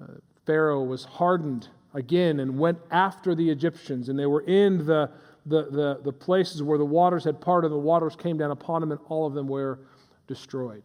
Uh, 0.00 0.06
Pharaoh 0.46 0.82
was 0.82 1.04
hardened 1.04 1.68
again 1.94 2.40
and 2.40 2.58
went 2.58 2.78
after 2.90 3.34
the 3.34 3.48
Egyptians, 3.48 4.08
and 4.08 4.18
they 4.18 4.26
were 4.26 4.42
in 4.42 4.84
the, 4.86 5.10
the, 5.46 5.64
the, 5.70 6.00
the 6.04 6.12
places 6.12 6.62
where 6.62 6.78
the 6.78 6.84
waters 6.84 7.24
had 7.24 7.40
parted, 7.40 7.68
and 7.68 7.74
the 7.74 7.80
waters 7.80 8.16
came 8.16 8.36
down 8.36 8.50
upon 8.50 8.80
them, 8.80 8.90
and 8.92 9.00
all 9.08 9.26
of 9.26 9.34
them 9.34 9.46
were 9.46 9.80
destroyed. 10.26 10.82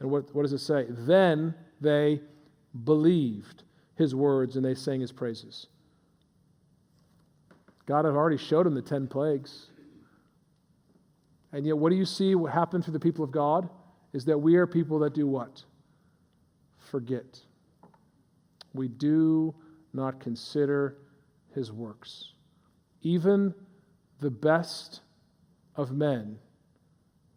And 0.00 0.10
what, 0.10 0.34
what 0.34 0.42
does 0.42 0.52
it 0.52 0.58
say? 0.58 0.86
Then 0.88 1.54
they 1.80 2.20
believed 2.84 3.64
his 3.96 4.14
words 4.14 4.56
and 4.56 4.64
they 4.64 4.74
sang 4.74 5.00
his 5.00 5.12
praises. 5.12 5.66
God 7.86 8.04
had 8.04 8.14
already 8.14 8.36
showed 8.36 8.66
them 8.66 8.74
the 8.74 8.82
10 8.82 9.08
plagues. 9.08 9.70
And 11.52 11.66
yet, 11.66 11.78
what 11.78 11.90
do 11.90 11.96
you 11.96 12.04
see 12.04 12.34
what 12.34 12.52
happened 12.52 12.84
through 12.84 12.92
the 12.92 13.00
people 13.00 13.24
of 13.24 13.30
God? 13.30 13.68
Is 14.12 14.24
that 14.26 14.38
we 14.38 14.56
are 14.56 14.66
people 14.66 14.98
that 15.00 15.14
do 15.14 15.26
what? 15.26 15.64
Forget. 16.90 17.40
We 18.74 18.88
do 18.88 19.54
not 19.92 20.20
consider 20.20 20.98
his 21.54 21.72
works. 21.72 22.32
Even 23.02 23.54
the 24.20 24.30
best 24.30 25.00
of 25.76 25.92
men 25.92 26.38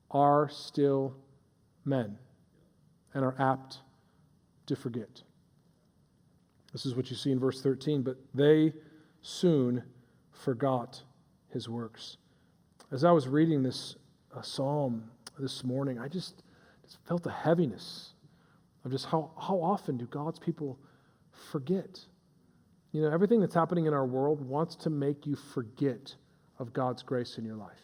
are 0.10 0.50
still 0.50 1.16
men 1.86 2.18
and 3.14 3.24
are 3.24 3.36
apt 3.40 3.80
to 4.66 4.76
forget. 4.76 5.22
This 6.72 6.86
is 6.86 6.96
what 6.96 7.10
you 7.10 7.16
see 7.16 7.32
in 7.32 7.40
verse 7.40 7.62
13. 7.62 8.02
But 8.02 8.18
they 8.34 8.74
soon 9.22 9.84
forgot 10.32 11.02
his 11.50 11.68
works. 11.68 12.18
As 12.92 13.04
I 13.04 13.12
was 13.12 13.28
reading 13.28 13.64
this 13.64 13.96
uh, 14.36 14.42
psalm 14.42 15.04
this 15.38 15.64
morning, 15.64 16.00
I 16.00 16.08
just, 16.08 16.44
just 16.84 16.98
felt 17.06 17.26
a 17.26 17.32
heaviness 17.32 18.14
of 18.84 18.92
just 18.92 19.06
how, 19.06 19.32
how 19.40 19.62
often 19.62 19.98
do 19.98 20.06
God's 20.06 20.40
people 20.40 20.80
forget? 21.52 22.00
You 22.92 23.02
know, 23.02 23.12
everything 23.12 23.40
that's 23.40 23.56
happening 23.56 23.86
in 23.86 23.94
our 23.94 24.06
world 24.06 24.42
wants 24.42 24.76
to 24.78 24.90
make 24.90 25.26
you 25.26 25.36
forget 25.36 26.16
of 26.60 26.74
God's 26.74 27.04
grace 27.04 27.38
in 27.38 27.46
your 27.46 27.56
life. 27.56 27.80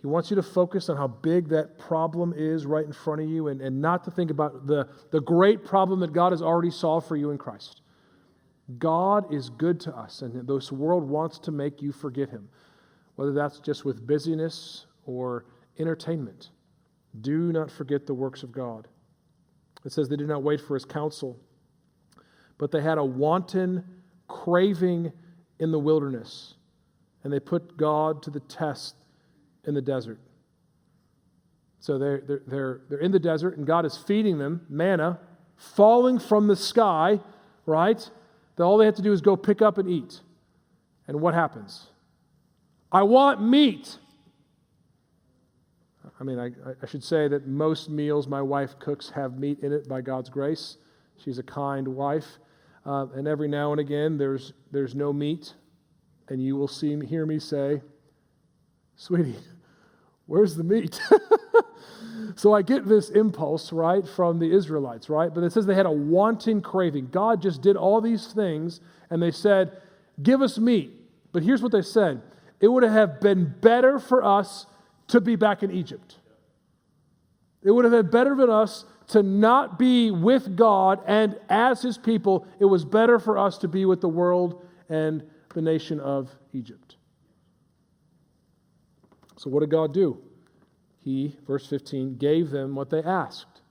He 0.00 0.06
wants 0.06 0.30
you 0.30 0.36
to 0.36 0.42
focus 0.42 0.88
on 0.88 0.96
how 0.96 1.08
big 1.08 1.48
that 1.48 1.78
problem 1.78 2.34
is 2.36 2.66
right 2.66 2.84
in 2.84 2.92
front 2.92 3.22
of 3.22 3.28
you 3.28 3.48
and, 3.48 3.60
and 3.60 3.80
not 3.80 4.04
to 4.04 4.10
think 4.10 4.30
about 4.30 4.66
the, 4.66 4.88
the 5.10 5.20
great 5.20 5.64
problem 5.64 6.00
that 6.00 6.12
God 6.12 6.32
has 6.32 6.42
already 6.42 6.70
solved 6.70 7.08
for 7.08 7.16
you 7.16 7.30
in 7.30 7.38
Christ. 7.38 7.82
God 8.78 9.32
is 9.32 9.48
good 9.48 9.80
to 9.80 9.96
us, 9.96 10.22
and 10.22 10.46
this 10.46 10.72
world 10.72 11.08
wants 11.08 11.38
to 11.40 11.52
make 11.52 11.82
you 11.82 11.92
forget 11.92 12.28
Him. 12.28 12.48
whether 13.16 13.32
that's 13.32 13.58
just 13.60 13.84
with 13.84 14.06
busyness 14.06 14.86
or 15.04 15.46
entertainment. 15.78 16.50
Do 17.20 17.52
not 17.52 17.70
forget 17.70 18.06
the 18.06 18.14
works 18.14 18.42
of 18.42 18.52
God. 18.52 18.88
It 19.86 19.92
says 19.92 20.08
they 20.08 20.16
did 20.16 20.28
not 20.28 20.42
wait 20.42 20.60
for 20.60 20.74
his 20.74 20.84
counsel, 20.84 21.38
but 22.58 22.72
they 22.72 22.82
had 22.82 22.98
a 22.98 23.04
wanton 23.04 23.84
craving 24.26 25.12
in 25.60 25.70
the 25.70 25.78
wilderness, 25.78 26.54
and 27.22 27.32
they 27.32 27.38
put 27.38 27.76
God 27.76 28.22
to 28.24 28.30
the 28.30 28.40
test 28.40 28.96
in 29.64 29.74
the 29.74 29.80
desert. 29.80 30.18
So 31.78 31.98
they're, 31.98 32.20
they're, 32.20 32.42
they're, 32.46 32.80
they're 32.88 32.98
in 32.98 33.12
the 33.12 33.20
desert, 33.20 33.56
and 33.56 33.66
God 33.66 33.86
is 33.86 33.96
feeding 33.96 34.38
them 34.38 34.66
manna 34.68 35.20
falling 35.56 36.18
from 36.18 36.48
the 36.48 36.56
sky, 36.56 37.20
right? 37.64 38.10
That 38.56 38.64
all 38.64 38.78
they 38.78 38.86
have 38.86 38.96
to 38.96 39.02
do 39.02 39.12
is 39.12 39.20
go 39.20 39.36
pick 39.36 39.62
up 39.62 39.78
and 39.78 39.88
eat. 39.88 40.20
And 41.06 41.20
what 41.20 41.34
happens? 41.34 41.86
I 42.90 43.04
want 43.04 43.42
meat. 43.42 43.98
I 46.18 46.24
mean, 46.24 46.38
I, 46.38 46.50
I 46.82 46.86
should 46.86 47.04
say 47.04 47.28
that 47.28 47.46
most 47.46 47.90
meals 47.90 48.26
my 48.26 48.40
wife 48.40 48.78
cooks 48.78 49.10
have 49.10 49.38
meat 49.38 49.60
in 49.60 49.72
it 49.72 49.88
by 49.88 50.00
God's 50.00 50.30
grace. 50.30 50.78
She's 51.22 51.38
a 51.38 51.42
kind 51.42 51.86
wife. 51.88 52.38
Uh, 52.84 53.06
and 53.14 53.28
every 53.28 53.48
now 53.48 53.72
and 53.72 53.80
again, 53.80 54.16
there's, 54.16 54.52
there's 54.70 54.94
no 54.94 55.12
meat. 55.12 55.54
And 56.28 56.42
you 56.42 56.56
will 56.56 56.68
see, 56.68 56.98
hear 57.04 57.26
me 57.26 57.38
say, 57.38 57.82
Sweetie, 58.96 59.36
where's 60.26 60.56
the 60.56 60.64
meat? 60.64 60.98
so 62.36 62.54
I 62.54 62.62
get 62.62 62.86
this 62.86 63.10
impulse, 63.10 63.72
right, 63.72 64.06
from 64.08 64.38
the 64.38 64.50
Israelites, 64.50 65.10
right? 65.10 65.32
But 65.32 65.44
it 65.44 65.52
says 65.52 65.66
they 65.66 65.74
had 65.74 65.86
a 65.86 65.90
wanting 65.90 66.62
craving. 66.62 67.08
God 67.08 67.42
just 67.42 67.60
did 67.60 67.76
all 67.76 68.00
these 68.00 68.28
things, 68.28 68.80
and 69.10 69.22
they 69.22 69.30
said, 69.30 69.82
Give 70.22 70.40
us 70.40 70.58
meat. 70.58 70.92
But 71.32 71.42
here's 71.42 71.62
what 71.62 71.72
they 71.72 71.82
said 71.82 72.22
it 72.60 72.68
would 72.68 72.82
have 72.82 73.20
been 73.20 73.54
better 73.60 73.98
for 73.98 74.24
us 74.24 74.66
to 75.08 75.20
be 75.20 75.36
back 75.36 75.62
in 75.62 75.70
Egypt. 75.70 76.16
It 77.62 77.70
would 77.70 77.84
have 77.84 77.92
been 77.92 78.10
better 78.10 78.34
for 78.36 78.50
us 78.50 78.84
to 79.08 79.22
not 79.22 79.78
be 79.78 80.10
with 80.10 80.56
God 80.56 81.00
and 81.06 81.38
as 81.48 81.82
his 81.82 81.98
people. 81.98 82.46
It 82.58 82.64
was 82.64 82.84
better 82.84 83.18
for 83.18 83.38
us 83.38 83.58
to 83.58 83.68
be 83.68 83.84
with 83.84 84.00
the 84.00 84.08
world 84.08 84.64
and 84.88 85.22
the 85.54 85.62
nation 85.62 86.00
of 86.00 86.30
Egypt. 86.52 86.96
So, 89.36 89.50
what 89.50 89.60
did 89.60 89.70
God 89.70 89.92
do? 89.92 90.18
He, 90.98 91.36
verse 91.46 91.66
15, 91.66 92.16
gave 92.16 92.50
them 92.50 92.74
what 92.74 92.90
they 92.90 93.02
asked. 93.02 93.62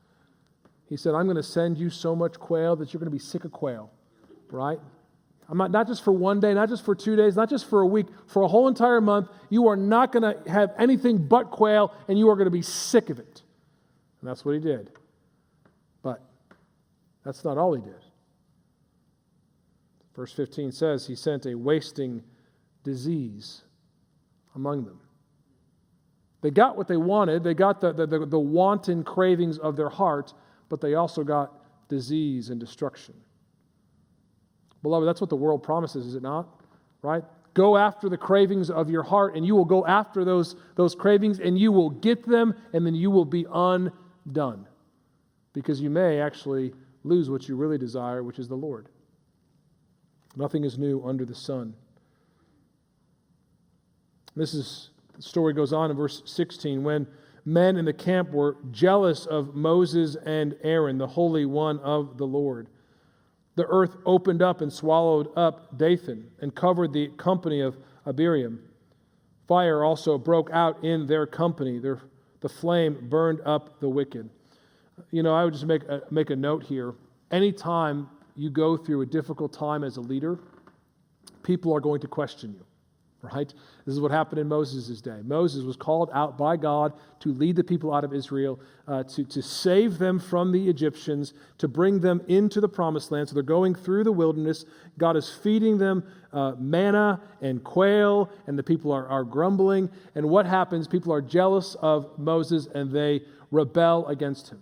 He 0.88 0.96
said, 0.96 1.16
I'm 1.16 1.26
going 1.26 1.36
to 1.36 1.44
send 1.44 1.78
you 1.78 1.90
so 1.90 2.16
much 2.16 2.40
quail 2.40 2.76
that 2.78 2.94
you're 2.94 3.00
going 3.00 3.12
to 3.12 3.16
be 3.16 3.20
sick 3.20 3.44
of 3.44 3.52
quail, 3.52 3.92
right? 4.52 4.80
I'm 5.48 5.58
not, 5.58 5.72
not 5.72 5.88
just 5.88 6.04
for 6.04 6.12
one 6.12 6.40
day, 6.40 6.54
not 6.54 6.70
just 6.70 6.84
for 6.84 6.96
two 6.96 7.16
days, 7.16 7.36
not 7.36 7.50
just 7.50 7.70
for 7.70 7.82
a 7.82 7.86
week, 7.86 8.08
for 8.26 8.42
a 8.42 8.48
whole 8.48 8.68
entire 8.68 9.00
month. 9.00 9.30
You 9.50 9.68
are 9.68 9.76
not 9.76 10.12
going 10.12 10.24
to 10.24 10.50
have 10.50 10.74
anything 10.78 11.20
but 11.20 11.52
quail, 11.52 11.94
and 12.08 12.18
you 12.18 12.30
are 12.30 12.36
going 12.36 12.46
to 12.46 12.52
be 12.52 12.64
sick 12.64 13.10
of 13.10 13.20
it. 13.20 13.44
And 14.22 14.30
that's 14.30 14.44
what 14.44 14.56
he 14.56 14.60
did. 14.60 14.92
But 16.02 16.22
that's 17.24 17.44
not 17.44 17.58
all 17.58 17.74
he 17.74 17.82
did. 17.82 17.94
Verse 20.16 20.32
15 20.32 20.72
says 20.72 21.06
he 21.06 21.16
sent 21.16 21.46
a 21.46 21.56
wasting 21.56 22.24
disease 22.84 23.64
among 24.56 24.86
them. 24.86 25.00
They 26.42 26.52
got 26.52 26.78
what 26.78 26.88
they 26.88 26.98
wanted, 26.98 27.44
they 27.44 27.54
got 27.54 27.82
the, 27.82 27.92
the, 27.92 28.08
the, 28.08 28.26
the 28.26 28.40
wanton 28.40 29.04
cravings 29.04 29.58
of 29.58 29.76
their 29.76 29.90
heart, 29.90 30.34
but 30.70 30.80
they 30.80 30.96
also 30.96 31.24
got 31.24 31.54
disease 31.90 32.50
and 32.50 32.60
destruction. 32.60 33.16
Beloved, 34.86 35.08
that's 35.08 35.20
what 35.20 35.32
the 35.32 35.36
world 35.36 35.64
promises, 35.64 36.06
is 36.06 36.14
it 36.14 36.22
not? 36.22 36.48
Right? 37.02 37.24
Go 37.56 37.76
after 37.76 38.08
the 38.08 38.18
cravings 38.20 38.70
of 38.70 38.88
your 38.88 39.02
heart, 39.02 39.36
and 39.36 39.44
you 39.44 39.56
will 39.56 39.66
go 39.66 39.84
after 39.88 40.24
those, 40.24 40.56
those 40.76 40.94
cravings, 40.94 41.40
and 41.40 41.58
you 41.58 41.72
will 41.72 41.90
get 41.90 42.24
them, 42.24 42.54
and 42.72 42.86
then 42.86 42.94
you 42.94 43.10
will 43.10 43.26
be 43.26 43.48
undone. 43.52 44.68
Because 45.54 45.82
you 45.82 45.90
may 45.90 46.22
actually 46.22 46.72
lose 47.04 47.32
what 47.32 47.50
you 47.50 47.56
really 47.56 47.80
desire, 47.80 48.22
which 48.22 48.38
is 48.38 48.48
the 48.48 48.56
Lord. 48.56 48.90
Nothing 50.36 50.64
is 50.64 50.78
new 50.78 51.04
under 51.04 51.26
the 51.26 51.34
sun. 51.34 51.74
This 54.36 54.54
is 54.54 54.92
the 55.16 55.24
story 55.24 55.54
goes 55.54 55.74
on 55.74 55.90
in 55.90 55.98
verse 55.98 56.22
16 56.26 56.84
when 56.84 57.08
men 57.44 57.78
in 57.78 57.86
the 57.86 57.94
camp 57.94 58.30
were 58.30 58.58
jealous 58.70 59.26
of 59.26 59.56
Moses 59.56 60.16
and 60.28 60.56
Aaron, 60.62 61.00
the 61.00 61.08
Holy 61.08 61.48
One 61.48 61.80
of 61.80 62.20
the 62.20 62.28
Lord 62.28 62.68
the 63.56 63.66
earth 63.68 63.96
opened 64.06 64.42
up 64.42 64.62
and 64.62 64.72
swallowed 64.72 65.30
up 65.36 65.78
Dathan 65.78 66.30
and 66.42 66.54
covered 66.54 66.94
the 66.94 67.08
company 67.18 67.62
of 67.62 67.78
Abiram. 68.06 68.60
Fire 69.48 69.84
also 69.84 70.18
broke 70.18 70.50
out 70.52 70.84
in 70.84 71.06
their 71.06 71.26
company. 71.26 71.80
Their, 71.80 72.00
the 72.42 72.50
flame 72.50 73.08
burned 73.10 73.42
up 73.46 73.80
the 73.80 73.90
wicked. 73.90 74.30
You 75.12 75.24
know, 75.24 75.34
I 75.34 75.46
would 75.46 75.54
just 75.54 75.66
make 75.66 75.84
a, 75.84 76.02
make 76.12 76.30
a 76.30 76.36
note 76.36 76.64
here. 76.64 76.94
Anytime 77.32 78.10
you 78.36 78.50
go 78.50 78.76
through 78.76 79.02
a 79.02 79.06
difficult 79.06 79.54
time 79.54 79.84
as 79.84 79.98
a 79.98 80.02
leader, 80.02 80.40
people 81.44 81.74
are 81.74 81.80
going 81.80 82.02
to 82.02 82.08
question 82.08 82.54
you 82.54 82.66
right? 83.34 83.54
This 83.86 83.94
is 83.94 84.00
what 84.00 84.12
happened 84.12 84.40
in 84.40 84.48
Moses' 84.48 85.02
day. 85.02 85.20
Moses 85.24 85.64
was 85.64 85.76
called 85.76 86.10
out 86.14 86.38
by 86.38 86.58
God 86.58 86.94
to 87.20 87.30
lead 87.30 87.56
the 87.56 87.64
people 87.64 87.94
out 87.94 88.04
of 88.04 88.14
Israel, 88.14 88.60
uh, 88.88 89.04
to, 89.04 89.24
to 89.26 89.42
save 89.42 89.98
them 89.98 90.20
from 90.20 90.52
the 90.52 90.70
Egyptians, 90.70 91.34
to 91.58 91.68
bring 91.68 92.00
them 92.00 92.22
into 92.28 92.62
the 92.62 92.70
promised 92.70 93.12
land. 93.12 93.30
So 93.30 93.34
they're 93.34 93.44
going 93.44 93.76
through 93.76 94.04
the 94.04 94.12
wilderness. 94.12 94.66
God 94.98 95.18
is 95.18 95.30
feeding 95.30 95.78
them 95.78 96.04
uh, 96.34 96.54
manna 96.58 97.22
and 97.42 97.64
quail, 97.64 98.30
and 98.48 98.58
the 98.58 98.64
people 98.64 98.92
are, 98.92 99.08
are 99.08 99.24
grumbling. 99.24 99.90
And 100.16 100.30
what 100.30 100.46
happens? 100.46 100.88
People 100.88 101.14
are 101.14 101.22
jealous 101.22 101.76
of 101.76 102.18
Moses 102.18 102.68
and 102.74 102.92
they 102.92 103.22
rebel 103.52 104.08
against 104.08 104.50
him. 104.50 104.60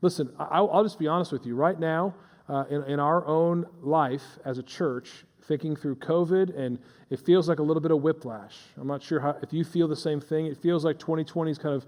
Listen, 0.00 0.30
I'll, 0.38 0.70
I'll 0.70 0.82
just 0.82 0.98
be 0.98 1.06
honest 1.06 1.32
with 1.32 1.46
you. 1.46 1.54
Right 1.54 1.78
now, 1.78 2.14
uh, 2.48 2.64
in, 2.68 2.82
in 2.84 3.00
our 3.00 3.26
own 3.26 3.66
life 3.80 4.38
as 4.44 4.58
a 4.58 4.62
church, 4.62 5.24
thinking 5.46 5.76
through 5.76 5.96
COVID, 5.96 6.56
and 6.56 6.78
it 7.10 7.20
feels 7.20 7.48
like 7.48 7.58
a 7.58 7.62
little 7.62 7.80
bit 7.80 7.90
of 7.90 8.02
whiplash. 8.02 8.56
I'm 8.80 8.86
not 8.86 9.02
sure 9.02 9.20
how, 9.20 9.36
if 9.42 9.52
you 9.52 9.64
feel 9.64 9.88
the 9.88 9.96
same 9.96 10.20
thing. 10.20 10.46
It 10.46 10.56
feels 10.56 10.84
like 10.84 10.98
2020 10.98 11.50
is 11.50 11.58
kind 11.58 11.74
of 11.74 11.84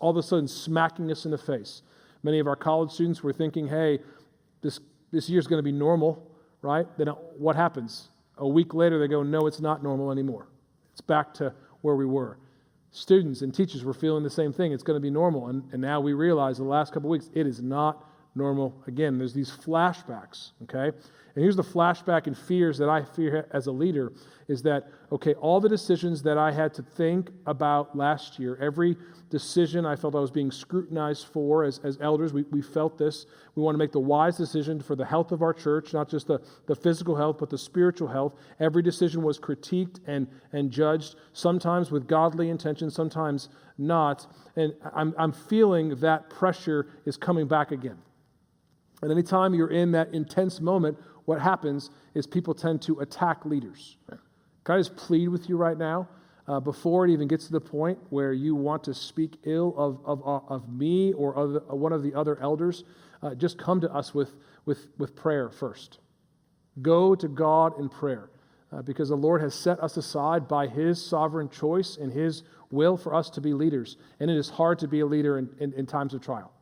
all 0.00 0.10
of 0.10 0.16
a 0.16 0.22
sudden 0.22 0.46
smacking 0.46 1.10
us 1.10 1.24
in 1.24 1.30
the 1.30 1.38
face. 1.38 1.82
Many 2.22 2.38
of 2.38 2.46
our 2.46 2.56
college 2.56 2.90
students 2.90 3.22
were 3.22 3.32
thinking, 3.32 3.66
hey, 3.68 4.00
this, 4.60 4.80
this 5.10 5.28
year's 5.28 5.46
going 5.46 5.58
to 5.58 5.62
be 5.62 5.72
normal, 5.72 6.30
right? 6.62 6.86
Then 6.98 7.08
what 7.08 7.56
happens? 7.56 8.08
A 8.36 8.46
week 8.46 8.74
later, 8.74 8.98
they 8.98 9.08
go, 9.08 9.22
no, 9.22 9.46
it's 9.46 9.60
not 9.60 9.82
normal 9.82 10.12
anymore. 10.12 10.46
It's 10.92 11.00
back 11.00 11.32
to 11.34 11.54
where 11.80 11.94
we 11.94 12.06
were. 12.06 12.38
Students 12.92 13.42
and 13.42 13.54
teachers 13.54 13.84
were 13.84 13.94
feeling 13.94 14.22
the 14.22 14.30
same 14.30 14.52
thing. 14.52 14.72
It's 14.72 14.82
going 14.82 14.96
to 14.96 15.00
be 15.00 15.10
normal. 15.10 15.48
And, 15.48 15.62
and 15.72 15.80
now 15.80 16.00
we 16.00 16.12
realize 16.12 16.58
the 16.58 16.64
last 16.64 16.92
couple 16.92 17.08
weeks, 17.08 17.30
it 17.34 17.46
is 17.46 17.62
not 17.62 18.04
normal 18.34 18.74
again. 18.86 19.18
There's 19.18 19.34
these 19.34 19.50
flashbacks, 19.50 20.50
okay? 20.64 20.96
And 21.34 21.42
here's 21.42 21.56
the 21.56 21.62
flashback 21.62 22.26
and 22.26 22.36
fears 22.36 22.78
that 22.78 22.88
I 22.88 23.02
fear 23.02 23.46
as 23.52 23.66
a 23.66 23.72
leader 23.72 24.12
is 24.48 24.62
that, 24.62 24.88
okay, 25.12 25.34
all 25.34 25.60
the 25.60 25.68
decisions 25.68 26.22
that 26.24 26.36
I 26.36 26.50
had 26.50 26.74
to 26.74 26.82
think 26.82 27.30
about 27.46 27.96
last 27.96 28.38
year, 28.38 28.58
every 28.60 28.96
decision 29.30 29.86
I 29.86 29.94
felt 29.94 30.16
I 30.16 30.18
was 30.18 30.32
being 30.32 30.50
scrutinized 30.50 31.26
for 31.26 31.62
as, 31.62 31.78
as 31.84 31.98
elders, 32.00 32.32
we, 32.32 32.42
we 32.50 32.60
felt 32.60 32.98
this. 32.98 33.26
We 33.54 33.62
want 33.62 33.74
to 33.74 33.78
make 33.78 33.92
the 33.92 34.00
wise 34.00 34.36
decision 34.36 34.80
for 34.80 34.96
the 34.96 35.04
health 35.04 35.30
of 35.30 35.40
our 35.40 35.54
church, 35.54 35.92
not 35.92 36.08
just 36.08 36.26
the, 36.26 36.40
the 36.66 36.74
physical 36.74 37.14
health, 37.14 37.36
but 37.38 37.48
the 37.48 37.58
spiritual 37.58 38.08
health. 38.08 38.34
Every 38.58 38.82
decision 38.82 39.22
was 39.22 39.38
critiqued 39.38 40.00
and, 40.08 40.26
and 40.52 40.68
judged, 40.68 41.14
sometimes 41.32 41.92
with 41.92 42.08
godly 42.08 42.50
intention, 42.50 42.90
sometimes 42.90 43.50
not. 43.78 44.26
And 44.56 44.74
I'm, 44.94 45.14
I'm 45.16 45.32
feeling 45.32 45.94
that 46.00 46.28
pressure 46.28 46.88
is 47.06 47.16
coming 47.16 47.46
back 47.46 47.70
again. 47.70 47.98
And 49.02 49.10
anytime 49.10 49.54
you're 49.54 49.70
in 49.70 49.92
that 49.92 50.12
intense 50.12 50.60
moment, 50.60 50.98
what 51.24 51.40
happens 51.40 51.90
is 52.14 52.26
people 52.26 52.54
tend 52.54 52.82
to 52.82 53.00
attack 53.00 53.44
leaders. 53.44 53.96
Can 54.64 54.74
I 54.74 54.78
just 54.78 54.96
plead 54.96 55.28
with 55.28 55.48
you 55.48 55.56
right 55.56 55.78
now? 55.78 56.08
Uh, 56.48 56.58
before 56.58 57.06
it 57.06 57.12
even 57.12 57.28
gets 57.28 57.46
to 57.46 57.52
the 57.52 57.60
point 57.60 57.98
where 58.08 58.32
you 58.32 58.56
want 58.56 58.82
to 58.82 58.92
speak 58.92 59.38
ill 59.44 59.72
of, 59.76 60.00
of, 60.04 60.20
uh, 60.26 60.52
of 60.52 60.68
me 60.68 61.12
or 61.12 61.38
uh, 61.38 61.74
one 61.74 61.92
of 61.92 62.02
the 62.02 62.12
other 62.12 62.40
elders, 62.40 62.82
uh, 63.22 63.34
just 63.34 63.56
come 63.56 63.80
to 63.80 63.92
us 63.92 64.14
with, 64.14 64.34
with, 64.64 64.88
with 64.98 65.14
prayer 65.14 65.50
first. 65.50 65.98
Go 66.82 67.14
to 67.14 67.28
God 67.28 67.78
in 67.78 67.88
prayer 67.88 68.30
uh, 68.72 68.82
because 68.82 69.10
the 69.10 69.16
Lord 69.16 69.40
has 69.42 69.54
set 69.54 69.80
us 69.80 69.96
aside 69.96 70.48
by 70.48 70.66
His 70.66 71.04
sovereign 71.04 71.48
choice 71.48 71.96
and 71.96 72.12
His 72.12 72.42
will 72.70 72.96
for 72.96 73.14
us 73.14 73.30
to 73.30 73.40
be 73.40 73.52
leaders. 73.52 73.96
And 74.18 74.30
it 74.30 74.36
is 74.36 74.48
hard 74.48 74.78
to 74.80 74.88
be 74.88 75.00
a 75.00 75.06
leader 75.06 75.38
in, 75.38 75.48
in, 75.60 75.72
in 75.74 75.86
times 75.86 76.14
of 76.14 76.20
trial, 76.20 76.52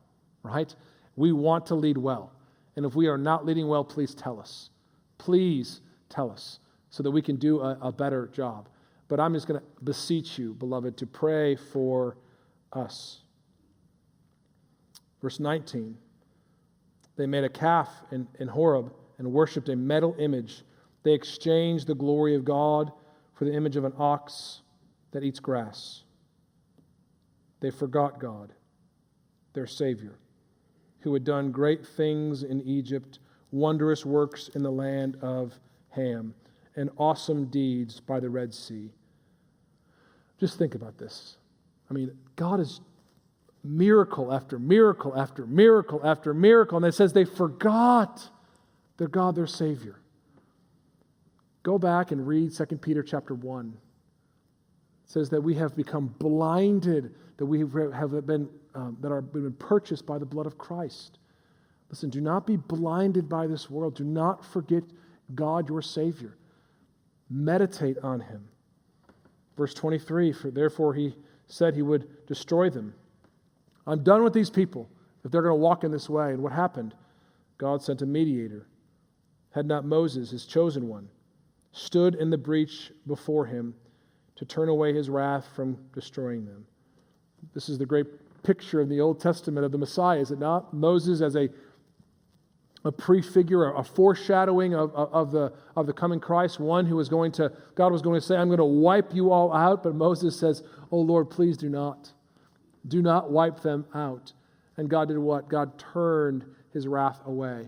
right? 0.43 0.73
We 1.15 1.31
want 1.31 1.65
to 1.67 1.75
lead 1.75 1.97
well. 1.97 2.31
And 2.79 2.85
if 2.85 2.95
we 2.95 3.07
are 3.07 3.17
not 3.17 3.45
leading 3.45 3.67
well, 3.67 3.83
please 3.83 4.15
tell 4.15 4.39
us. 4.39 4.69
Please 5.17 5.81
tell 6.07 6.31
us 6.31 6.59
so 6.89 7.03
that 7.03 7.11
we 7.11 7.21
can 7.21 7.35
do 7.35 7.59
a, 7.59 7.77
a 7.81 7.91
better 7.91 8.27
job. 8.27 8.69
But 9.09 9.19
I'm 9.19 9.33
just 9.33 9.47
going 9.49 9.59
to 9.59 9.65
beseech 9.83 10.39
you, 10.39 10.53
beloved, 10.53 10.95
to 10.95 11.05
pray 11.05 11.57
for 11.57 12.15
us. 12.71 13.19
Verse 15.21 15.41
19 15.41 15.97
They 17.17 17.25
made 17.25 17.43
a 17.43 17.49
calf 17.49 17.89
in, 18.13 18.25
in 18.39 18.47
Horeb 18.47 18.93
and 19.17 19.29
worshiped 19.33 19.67
a 19.67 19.75
metal 19.75 20.15
image. 20.17 20.63
They 21.03 21.11
exchanged 21.11 21.85
the 21.85 21.95
glory 21.95 22.33
of 22.33 22.45
God 22.45 22.93
for 23.33 23.43
the 23.43 23.53
image 23.53 23.75
of 23.75 23.83
an 23.83 23.91
ox 23.97 24.61
that 25.11 25.21
eats 25.21 25.41
grass. 25.41 26.03
They 27.59 27.71
forgot 27.71 28.21
God, 28.21 28.53
their 29.51 29.67
Savior, 29.67 30.17
who 31.01 31.13
had 31.13 31.23
done 31.23 31.51
great 31.51 31.85
things 31.85 32.43
in 32.43 32.61
Egypt, 32.61 33.19
wondrous 33.51 34.05
works 34.05 34.49
in 34.55 34.63
the 34.63 34.71
land 34.71 35.17
of 35.21 35.59
Ham, 35.89 36.33
and 36.75 36.89
awesome 36.97 37.45
deeds 37.45 37.99
by 37.99 38.19
the 38.19 38.29
Red 38.29 38.53
Sea. 38.53 38.91
Just 40.39 40.57
think 40.57 40.75
about 40.75 40.97
this. 40.97 41.37
I 41.89 41.93
mean, 41.93 42.11
God 42.35 42.59
is 42.59 42.81
miracle 43.63 44.33
after 44.33 44.57
miracle 44.57 45.17
after 45.17 45.45
miracle 45.45 46.01
after 46.03 46.33
miracle. 46.33 46.77
And 46.77 46.85
it 46.85 46.93
says 46.93 47.13
they 47.13 47.25
forgot 47.25 48.29
their 48.97 49.07
God, 49.07 49.35
their 49.35 49.47
Savior. 49.47 49.99
Go 51.63 51.77
back 51.77 52.11
and 52.11 52.25
read 52.25 52.55
2 52.55 52.65
Peter 52.77 53.03
chapter 53.03 53.33
1. 53.33 53.77
Says 55.09 55.29
that 55.31 55.41
we 55.41 55.55
have 55.55 55.75
become 55.75 56.13
blinded, 56.19 57.15
that 57.37 57.45
we 57.45 57.59
have 57.59 58.25
been, 58.27 58.47
um, 58.75 58.95
that 59.01 59.11
are 59.11 59.21
been 59.21 59.51
purchased 59.53 60.05
by 60.05 60.19
the 60.19 60.25
blood 60.25 60.45
of 60.45 60.57
Christ. 60.57 61.17
Listen, 61.89 62.11
do 62.11 62.21
not 62.21 62.45
be 62.45 62.57
blinded 62.57 63.27
by 63.27 63.47
this 63.47 63.71
world. 63.71 63.95
Do 63.95 64.03
not 64.03 64.45
forget 64.45 64.83
God, 65.33 65.67
your 65.67 65.81
Savior. 65.81 66.37
Meditate 67.27 67.97
on 68.03 68.19
Him. 68.19 68.47
Verse 69.57 69.73
23 69.73 70.31
For 70.31 70.51
therefore 70.51 70.93
he 70.93 71.15
said 71.47 71.73
he 71.73 71.81
would 71.81 72.25
destroy 72.27 72.69
them. 72.69 72.93
I'm 73.87 74.03
done 74.03 74.23
with 74.23 74.33
these 74.33 74.51
people 74.51 74.87
if 75.25 75.31
they're 75.31 75.41
going 75.41 75.51
to 75.51 75.55
walk 75.55 75.83
in 75.83 75.91
this 75.91 76.07
way. 76.07 76.29
And 76.29 76.43
what 76.43 76.53
happened? 76.53 76.93
God 77.57 77.81
sent 77.81 78.03
a 78.03 78.05
mediator. 78.05 78.67
Had 79.49 79.65
not 79.65 79.85
Moses, 79.85 80.29
his 80.29 80.45
chosen 80.45 80.87
one, 80.87 81.09
stood 81.71 82.13
in 82.13 82.29
the 82.29 82.37
breach 82.37 82.91
before 83.07 83.47
him 83.47 83.73
to 84.39 84.45
turn 84.45 84.69
away 84.69 84.93
his 84.93 85.09
wrath 85.09 85.45
from 85.55 85.77
destroying 85.93 86.45
them? 86.45 86.65
This 87.53 87.69
is 87.69 87.77
the 87.77 87.85
great 87.85 88.07
picture 88.43 88.81
in 88.81 88.89
the 88.89 88.99
Old 88.99 89.21
Testament 89.21 89.65
of 89.65 89.71
the 89.71 89.77
Messiah, 89.77 90.19
is 90.19 90.31
it 90.31 90.39
not? 90.39 90.73
Moses 90.73 91.21
as 91.21 91.35
a 91.35 91.49
a 92.85 92.91
prefigure, 92.91 93.73
a 93.73 93.83
foreshadowing 93.83 94.73
of, 94.73 94.93
of, 94.95 95.31
the, 95.31 95.51
of 95.75 95.85
the 95.85 95.93
coming 95.93 96.19
Christ, 96.19 96.59
one 96.59 96.85
who 96.85 96.95
was 96.95 97.09
going 97.09 97.31
to, 97.33 97.51
God 97.75 97.91
was 97.91 98.01
going 98.01 98.19
to 98.19 98.25
say, 98.25 98.37
I'm 98.37 98.47
going 98.47 98.59
to 98.59 98.65
wipe 98.65 99.13
you 99.13 99.31
all 99.31 99.53
out. 99.53 99.83
But 99.83 99.95
Moses 99.95 100.39
says, 100.39 100.63
Oh 100.91 100.99
Lord, 100.99 101.29
please 101.29 101.57
do 101.57 101.69
not. 101.69 102.11
Do 102.87 103.01
not 103.01 103.31
wipe 103.31 103.59
them 103.59 103.85
out. 103.93 104.31
And 104.77 104.89
God 104.89 105.09
did 105.09 105.17
what? 105.17 105.49
God 105.49 105.77
turned 105.77 106.45
his 106.73 106.87
wrath 106.87 107.19
away. 107.25 107.67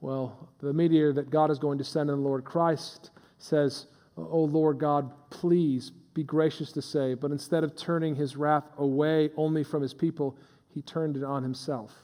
Well, 0.00 0.48
the 0.60 0.72
mediator 0.72 1.12
that 1.14 1.30
God 1.30 1.50
is 1.50 1.58
going 1.58 1.78
to 1.78 1.84
send 1.84 2.08
in 2.08 2.16
the 2.16 2.22
Lord 2.22 2.44
Christ 2.44 3.10
says, 3.38 3.86
Oh 4.30 4.44
Lord 4.44 4.78
God, 4.78 5.12
please 5.30 5.92
be 6.14 6.24
gracious 6.24 6.72
to 6.72 6.82
save. 6.82 7.20
But 7.20 7.30
instead 7.30 7.64
of 7.64 7.76
turning 7.76 8.14
his 8.14 8.36
wrath 8.36 8.64
away 8.78 9.30
only 9.36 9.64
from 9.64 9.82
his 9.82 9.94
people, 9.94 10.36
he 10.68 10.82
turned 10.82 11.16
it 11.16 11.24
on 11.24 11.42
himself 11.42 11.94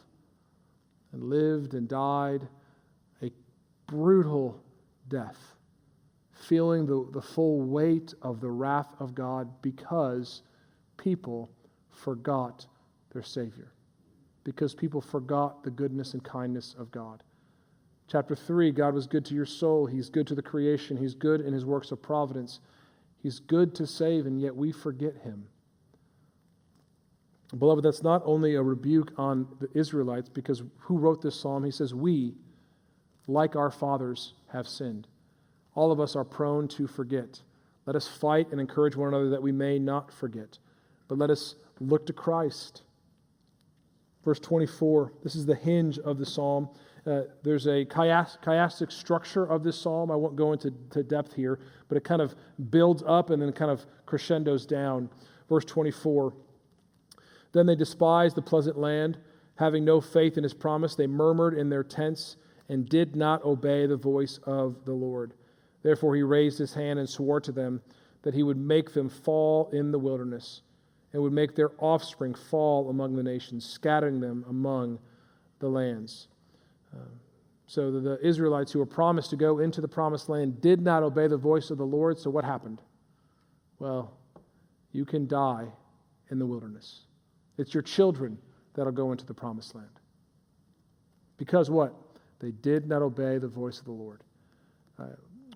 and 1.12 1.24
lived 1.24 1.74
and 1.74 1.88
died 1.88 2.48
a 3.22 3.30
brutal 3.86 4.62
death, 5.08 5.54
feeling 6.32 6.86
the, 6.86 7.08
the 7.12 7.22
full 7.22 7.60
weight 7.60 8.14
of 8.22 8.40
the 8.40 8.50
wrath 8.50 8.88
of 8.98 9.14
God 9.14 9.48
because 9.62 10.42
people 10.96 11.50
forgot 11.90 12.66
their 13.12 13.22
Savior, 13.22 13.72
because 14.44 14.74
people 14.74 15.00
forgot 15.00 15.62
the 15.62 15.70
goodness 15.70 16.12
and 16.14 16.22
kindness 16.22 16.74
of 16.78 16.90
God. 16.90 17.22
Chapter 18.08 18.36
3 18.36 18.70
God 18.72 18.94
was 18.94 19.06
good 19.06 19.24
to 19.26 19.34
your 19.34 19.46
soul. 19.46 19.86
He's 19.86 20.08
good 20.08 20.26
to 20.28 20.34
the 20.34 20.42
creation. 20.42 20.96
He's 20.96 21.14
good 21.14 21.40
in 21.40 21.52
his 21.52 21.64
works 21.64 21.90
of 21.90 22.02
providence. 22.02 22.60
He's 23.22 23.40
good 23.40 23.74
to 23.76 23.86
save, 23.86 24.26
and 24.26 24.40
yet 24.40 24.54
we 24.54 24.72
forget 24.72 25.16
him. 25.18 25.46
Beloved, 27.58 27.84
that's 27.84 28.02
not 28.02 28.22
only 28.24 28.54
a 28.54 28.62
rebuke 28.62 29.12
on 29.16 29.46
the 29.60 29.68
Israelites, 29.74 30.28
because 30.28 30.62
who 30.78 30.98
wrote 30.98 31.22
this 31.22 31.38
psalm? 31.38 31.64
He 31.64 31.70
says, 31.70 31.94
We, 31.94 32.34
like 33.26 33.56
our 33.56 33.70
fathers, 33.70 34.34
have 34.52 34.68
sinned. 34.68 35.08
All 35.74 35.92
of 35.92 36.00
us 36.00 36.16
are 36.16 36.24
prone 36.24 36.68
to 36.68 36.86
forget. 36.86 37.40
Let 37.86 37.96
us 37.96 38.08
fight 38.08 38.50
and 38.50 38.60
encourage 38.60 38.96
one 38.96 39.08
another 39.08 39.30
that 39.30 39.42
we 39.42 39.52
may 39.52 39.78
not 39.78 40.12
forget. 40.12 40.58
But 41.08 41.18
let 41.18 41.30
us 41.30 41.54
Look 41.80 42.06
to 42.06 42.12
Christ. 42.12 42.82
Verse 44.26 44.40
24, 44.40 45.12
this 45.22 45.36
is 45.36 45.46
the 45.46 45.54
hinge 45.54 46.00
of 46.00 46.18
the 46.18 46.26
psalm. 46.26 46.68
Uh, 47.06 47.22
there's 47.44 47.66
a 47.68 47.84
chiastic 47.84 48.90
structure 48.90 49.44
of 49.44 49.62
this 49.62 49.78
psalm. 49.78 50.10
I 50.10 50.16
won't 50.16 50.34
go 50.34 50.52
into 50.52 50.72
depth 51.04 51.32
here, 51.32 51.60
but 51.88 51.96
it 51.96 52.02
kind 52.02 52.20
of 52.20 52.34
builds 52.70 53.04
up 53.06 53.30
and 53.30 53.40
then 53.40 53.52
kind 53.52 53.70
of 53.70 53.86
crescendos 54.04 54.66
down. 54.66 55.08
Verse 55.48 55.64
24 55.64 56.34
Then 57.52 57.66
they 57.66 57.76
despised 57.76 58.34
the 58.34 58.42
pleasant 58.42 58.76
land, 58.76 59.16
having 59.54 59.84
no 59.84 60.00
faith 60.00 60.36
in 60.36 60.42
his 60.42 60.54
promise. 60.54 60.96
They 60.96 61.06
murmured 61.06 61.54
in 61.54 61.68
their 61.68 61.84
tents 61.84 62.36
and 62.68 62.88
did 62.88 63.14
not 63.14 63.44
obey 63.44 63.86
the 63.86 63.96
voice 63.96 64.40
of 64.42 64.84
the 64.84 64.92
Lord. 64.92 65.34
Therefore, 65.84 66.16
he 66.16 66.24
raised 66.24 66.58
his 66.58 66.74
hand 66.74 66.98
and 66.98 67.08
swore 67.08 67.40
to 67.42 67.52
them 67.52 67.80
that 68.22 68.34
he 68.34 68.42
would 68.42 68.58
make 68.58 68.92
them 68.92 69.08
fall 69.08 69.70
in 69.72 69.92
the 69.92 70.00
wilderness 70.00 70.62
and 71.16 71.22
would 71.22 71.32
make 71.32 71.54
their 71.54 71.70
offspring 71.78 72.34
fall 72.34 72.90
among 72.90 73.16
the 73.16 73.22
nations, 73.22 73.64
scattering 73.64 74.20
them 74.20 74.44
among 74.50 74.98
the 75.60 75.66
lands. 75.66 76.28
Uh, 76.94 76.98
so 77.66 77.90
the 77.90 78.18
Israelites 78.22 78.70
who 78.70 78.80
were 78.80 78.84
promised 78.84 79.30
to 79.30 79.36
go 79.36 79.60
into 79.60 79.80
the 79.80 79.88
promised 79.88 80.28
land 80.28 80.60
did 80.60 80.82
not 80.82 81.02
obey 81.02 81.26
the 81.26 81.38
voice 81.38 81.70
of 81.70 81.78
the 81.78 81.86
Lord. 81.86 82.18
So 82.18 82.28
what 82.28 82.44
happened? 82.44 82.82
Well, 83.78 84.12
you 84.92 85.06
can 85.06 85.26
die 85.26 85.68
in 86.30 86.38
the 86.38 86.44
wilderness. 86.44 87.04
It's 87.56 87.72
your 87.72 87.82
children 87.82 88.36
that'll 88.74 88.92
go 88.92 89.10
into 89.10 89.24
the 89.24 89.32
promised 89.32 89.74
land. 89.74 89.88
Because 91.38 91.70
what? 91.70 91.94
They 92.40 92.50
did 92.50 92.86
not 92.86 93.00
obey 93.00 93.38
the 93.38 93.48
voice 93.48 93.78
of 93.78 93.86
the 93.86 93.92
Lord. 93.92 94.20
Uh, 94.98 95.06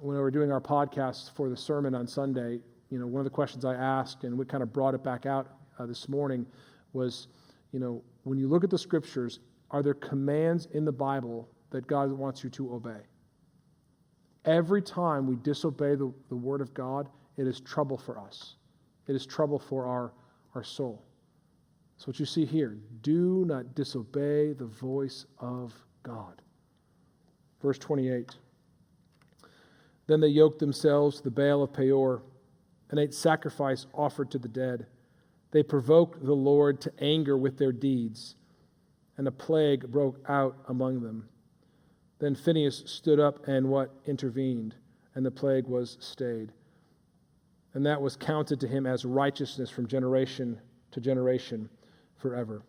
when 0.00 0.16
we 0.16 0.22
were 0.22 0.30
doing 0.30 0.50
our 0.50 0.60
podcast 0.62 1.34
for 1.34 1.50
the 1.50 1.56
sermon 1.56 1.94
on 1.94 2.06
Sunday, 2.06 2.60
you 2.90 2.98
know, 2.98 3.06
one 3.06 3.20
of 3.20 3.24
the 3.24 3.30
questions 3.30 3.64
I 3.64 3.74
asked, 3.74 4.24
and 4.24 4.36
we 4.36 4.44
kind 4.44 4.62
of 4.62 4.72
brought 4.72 4.94
it 4.94 5.02
back 5.02 5.24
out 5.24 5.48
uh, 5.78 5.86
this 5.86 6.08
morning, 6.08 6.44
was, 6.92 7.28
you 7.72 7.78
know, 7.78 8.02
when 8.24 8.38
you 8.38 8.48
look 8.48 8.64
at 8.64 8.70
the 8.70 8.78
scriptures, 8.78 9.38
are 9.70 9.82
there 9.82 9.94
commands 9.94 10.66
in 10.72 10.84
the 10.84 10.92
Bible 10.92 11.48
that 11.70 11.86
God 11.86 12.10
wants 12.10 12.42
you 12.42 12.50
to 12.50 12.74
obey? 12.74 13.00
Every 14.44 14.82
time 14.82 15.26
we 15.26 15.36
disobey 15.36 15.94
the, 15.94 16.12
the 16.28 16.36
word 16.36 16.60
of 16.60 16.74
God, 16.74 17.08
it 17.36 17.46
is 17.46 17.60
trouble 17.60 17.96
for 17.96 18.18
us. 18.18 18.56
It 19.06 19.14
is 19.14 19.24
trouble 19.24 19.58
for 19.58 19.86
our, 19.86 20.12
our 20.54 20.64
soul. 20.64 21.02
So, 21.96 22.06
what 22.06 22.18
you 22.18 22.26
see 22.26 22.46
here 22.46 22.78
do 23.02 23.44
not 23.46 23.74
disobey 23.74 24.54
the 24.54 24.66
voice 24.66 25.26
of 25.38 25.74
God. 26.02 26.40
Verse 27.60 27.78
28 27.78 28.34
Then 30.06 30.20
they 30.20 30.28
yoked 30.28 30.58
themselves 30.58 31.18
to 31.18 31.24
the 31.24 31.30
Baal 31.30 31.62
of 31.62 31.72
Peor 31.72 32.22
and 32.90 32.98
ate 32.98 33.14
sacrifice 33.14 33.86
offered 33.94 34.30
to 34.30 34.38
the 34.38 34.48
dead. 34.48 34.86
They 35.52 35.62
provoked 35.62 36.24
the 36.24 36.34
Lord 36.34 36.80
to 36.82 36.92
anger 37.00 37.36
with 37.36 37.58
their 37.58 37.72
deeds, 37.72 38.36
and 39.16 39.26
a 39.26 39.32
plague 39.32 39.90
broke 39.90 40.18
out 40.28 40.56
among 40.68 41.00
them. 41.00 41.28
Then 42.18 42.34
Phinehas 42.34 42.82
stood 42.86 43.18
up 43.18 43.48
and 43.48 43.68
what? 43.68 43.90
Intervened, 44.06 44.74
and 45.14 45.24
the 45.24 45.30
plague 45.30 45.66
was 45.66 45.96
stayed. 46.00 46.52
And 47.74 47.86
that 47.86 48.00
was 48.00 48.16
counted 48.16 48.60
to 48.60 48.68
him 48.68 48.86
as 48.86 49.04
righteousness 49.04 49.70
from 49.70 49.86
generation 49.86 50.60
to 50.90 51.00
generation 51.00 51.68
forever. 52.16 52.62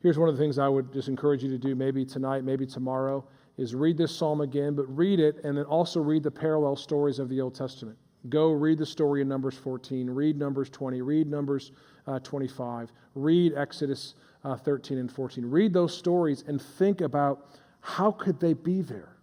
Here's 0.00 0.18
one 0.18 0.28
of 0.28 0.36
the 0.36 0.42
things 0.42 0.58
I 0.58 0.68
would 0.68 0.92
just 0.92 1.08
encourage 1.08 1.42
you 1.42 1.50
to 1.50 1.58
do 1.58 1.74
maybe 1.74 2.04
tonight, 2.04 2.44
maybe 2.44 2.66
tomorrow, 2.66 3.26
is 3.56 3.74
read 3.74 3.96
this 3.96 4.14
psalm 4.14 4.40
again, 4.40 4.74
but 4.74 4.84
read 4.94 5.20
it 5.20 5.44
and 5.44 5.56
then 5.56 5.64
also 5.64 6.00
read 6.00 6.22
the 6.22 6.30
parallel 6.30 6.76
stories 6.76 7.18
of 7.18 7.28
the 7.28 7.40
Old 7.40 7.54
Testament. 7.54 7.96
Go 8.28 8.52
read 8.52 8.78
the 8.78 8.86
story 8.86 9.20
in 9.20 9.28
Numbers 9.28 9.56
14, 9.56 10.08
read 10.08 10.38
Numbers 10.38 10.70
20, 10.70 11.02
read 11.02 11.26
Numbers 11.26 11.72
uh, 12.06 12.18
25, 12.20 12.90
read 13.14 13.54
Exodus 13.54 14.14
uh, 14.44 14.56
13 14.56 14.98
and 14.98 15.12
14. 15.12 15.44
Read 15.44 15.72
those 15.72 15.96
stories 15.96 16.44
and 16.46 16.60
think 16.60 17.00
about 17.00 17.48
how 17.80 18.10
could 18.10 18.40
they 18.40 18.54
be 18.54 18.80
there? 18.80 19.16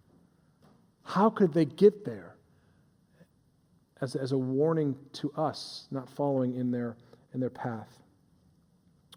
How 1.02 1.30
could 1.30 1.52
they 1.52 1.64
get 1.64 2.04
there? 2.04 2.36
As, 4.00 4.16
as 4.16 4.32
a 4.32 4.38
warning 4.38 4.96
to 5.14 5.32
us 5.36 5.86
not 5.90 6.08
following 6.08 6.54
in 6.56 6.70
their, 6.70 6.96
in 7.34 7.40
their 7.40 7.50
path. 7.50 8.02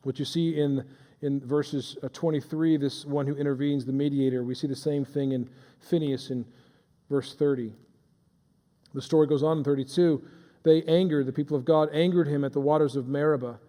What 0.04 0.20
you 0.20 0.26
see 0.26 0.60
in, 0.60 0.84
in 1.24 1.40
verses 1.40 1.98
uh, 2.04 2.10
23, 2.14 2.78
this 2.78 3.06
one 3.06 3.26
who 3.26 3.36
intervenes, 3.36 3.86
the 3.86 3.94
mediator, 3.94 4.44
we 4.44 4.54
see 4.54 4.68
the 4.68 4.76
same 4.76 5.04
thing 5.04 5.32
in 5.32 5.50
Phinehas 5.80 6.30
in 6.30 6.46
verse 7.10 7.34
30. 7.34 7.74
The 8.96 9.02
story 9.02 9.28
goes 9.28 9.44
on 9.44 9.60
in 9.60 9.64
32. 9.64 10.24
They 10.64 10.82
angered, 10.84 11.28
the 11.28 11.34
people 11.34 11.56
of 11.56 11.66
God 11.66 11.90
angered 11.94 12.28
him 12.28 12.44
at 12.44 12.54
the 12.54 12.62
waters 12.62 12.96
of 12.96 13.08
Meribah, 13.08 13.60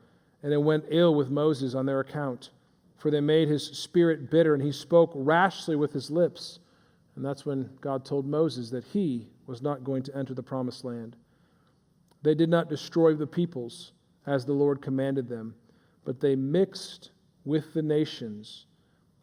and 0.43 0.53
it 0.53 0.63
went 0.63 0.85
ill 0.89 1.15
with 1.15 1.31
Moses 1.31 1.75
on 1.75 1.85
their 1.85 2.01
account. 2.01 2.51
For 2.97 3.11
they 3.11 3.21
made 3.21 3.49
his 3.49 3.67
spirit 3.67 4.31
bitter, 4.31 4.55
and 4.55 4.63
he 4.63 4.73
spoke 4.73 5.13
rashly 5.15 5.77
with 5.77 5.93
his 5.93 6.11
lips. 6.11 6.61
And 7.17 7.25
that's 7.25 7.45
when 7.45 7.69
God 7.81 8.05
told 8.05 8.27
Moses 8.27 8.71
that 8.71 8.85
he 8.85 9.27
was 9.47 9.61
not 9.61 9.85
going 9.85 10.03
to 10.05 10.17
enter 10.17 10.33
the 10.33 10.43
promised 10.43 10.85
land. 10.85 11.17
They 12.23 12.35
did 12.35 12.49
not 12.49 12.71
destroy 12.71 13.15
the 13.15 13.27
peoples 13.27 13.93
as 14.27 14.45
the 14.45 14.53
Lord 14.53 14.81
commanded 14.81 15.29
them, 15.29 15.55
but 16.05 16.21
they 16.21 16.37
mixed 16.37 17.11
with 17.45 17.75
the 17.75 17.83
nations 17.83 18.67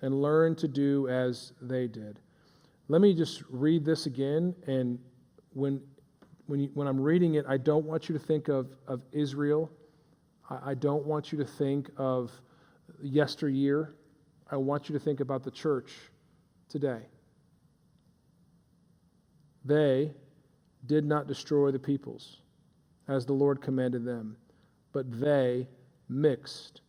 and 0.01 0.21
learned 0.21 0.57
to 0.59 0.67
do 0.67 1.07
as 1.07 1.53
they 1.61 1.87
did. 1.87 2.19
Let 2.89 3.01
me 3.01 3.13
just 3.13 3.43
read 3.49 3.85
this 3.85 4.05
again. 4.05 4.53
And 4.67 4.99
when, 5.53 5.81
when, 6.47 6.60
you, 6.60 6.69
when 6.73 6.88
I'm 6.88 6.99
reading 6.99 7.36
it, 7.36 7.45
I 7.47 7.58
don't 7.58 7.86
want 7.86 8.10
you 8.10 8.17
to 8.17 8.23
think 8.23 8.47
of, 8.47 8.75
of 8.88 9.01
Israel. 9.12 9.71
I, 10.49 10.71
I 10.71 10.73
don't 10.73 11.06
want 11.06 11.32
you 11.32 11.38
to 11.39 11.45
think 11.45 11.89
of 11.97 12.32
yesteryear. 13.01 13.95
I 14.49 14.58
want 14.58 14.89
you 14.89 14.93
to 14.93 14.99
think 14.99 15.19
about 15.19 15.43
the 15.43 15.51
church 15.51 15.93
today. 16.69 17.01
They 19.65 20.13
did 20.86 21.06
not 21.06 21.27
destroy 21.27 21.71
the 21.71 21.79
peoples 21.79 22.41
as 23.08 23.25
the 23.25 23.34
Lord 23.34 23.62
commanded 23.62 24.06
them, 24.06 24.36
but 24.91 25.19
they 25.19 25.67
mixed 26.10 26.82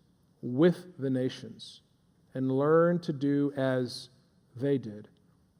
with 0.43 0.99
the 0.99 1.11
nations 1.11 1.81
and 2.35 2.51
learned 2.51 3.03
to 3.05 3.13
do 3.13 3.53
as 3.57 4.09
they 4.57 4.79
did. 4.79 5.09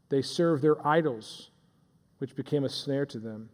They 0.09 0.23
served 0.23 0.63
their 0.63 0.85
idols, 0.87 1.51
which 2.19 2.37
became 2.37 2.65
a 2.65 2.69
snare 2.69 3.07
to 3.07 3.19
them. 3.19 3.49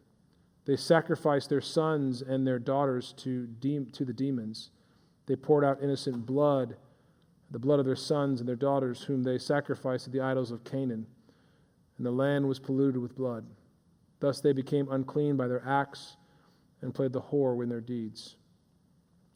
They 0.65 0.75
sacrificed 0.75 1.49
their 1.49 1.61
sons 1.61 2.21
and 2.21 2.45
their 2.45 2.59
daughters 2.59 3.13
to, 3.17 3.47
de- 3.47 3.85
to 3.85 4.05
the 4.05 4.13
demons. 4.13 4.69
They 5.25 5.35
poured 5.35 5.65
out 5.65 5.81
innocent 5.81 6.25
blood, 6.25 6.75
the 7.49 7.59
blood 7.59 7.79
of 7.79 7.85
their 7.85 7.95
sons 7.95 8.39
and 8.39 8.47
their 8.47 8.55
daughters, 8.55 9.01
whom 9.01 9.23
they 9.23 9.37
sacrificed 9.37 10.05
to 10.05 10.11
the 10.11 10.21
idols 10.21 10.51
of 10.51 10.63
Canaan. 10.63 11.07
And 11.97 12.05
the 12.05 12.11
land 12.11 12.47
was 12.47 12.59
polluted 12.59 13.01
with 13.01 13.15
blood. 13.15 13.45
Thus 14.19 14.39
they 14.39 14.53
became 14.53 14.91
unclean 14.91 15.35
by 15.35 15.47
their 15.47 15.63
acts 15.67 16.17
and 16.81 16.93
played 16.93 17.13
the 17.13 17.21
whore 17.21 17.61
in 17.63 17.69
their 17.69 17.81
deeds. 17.81 18.35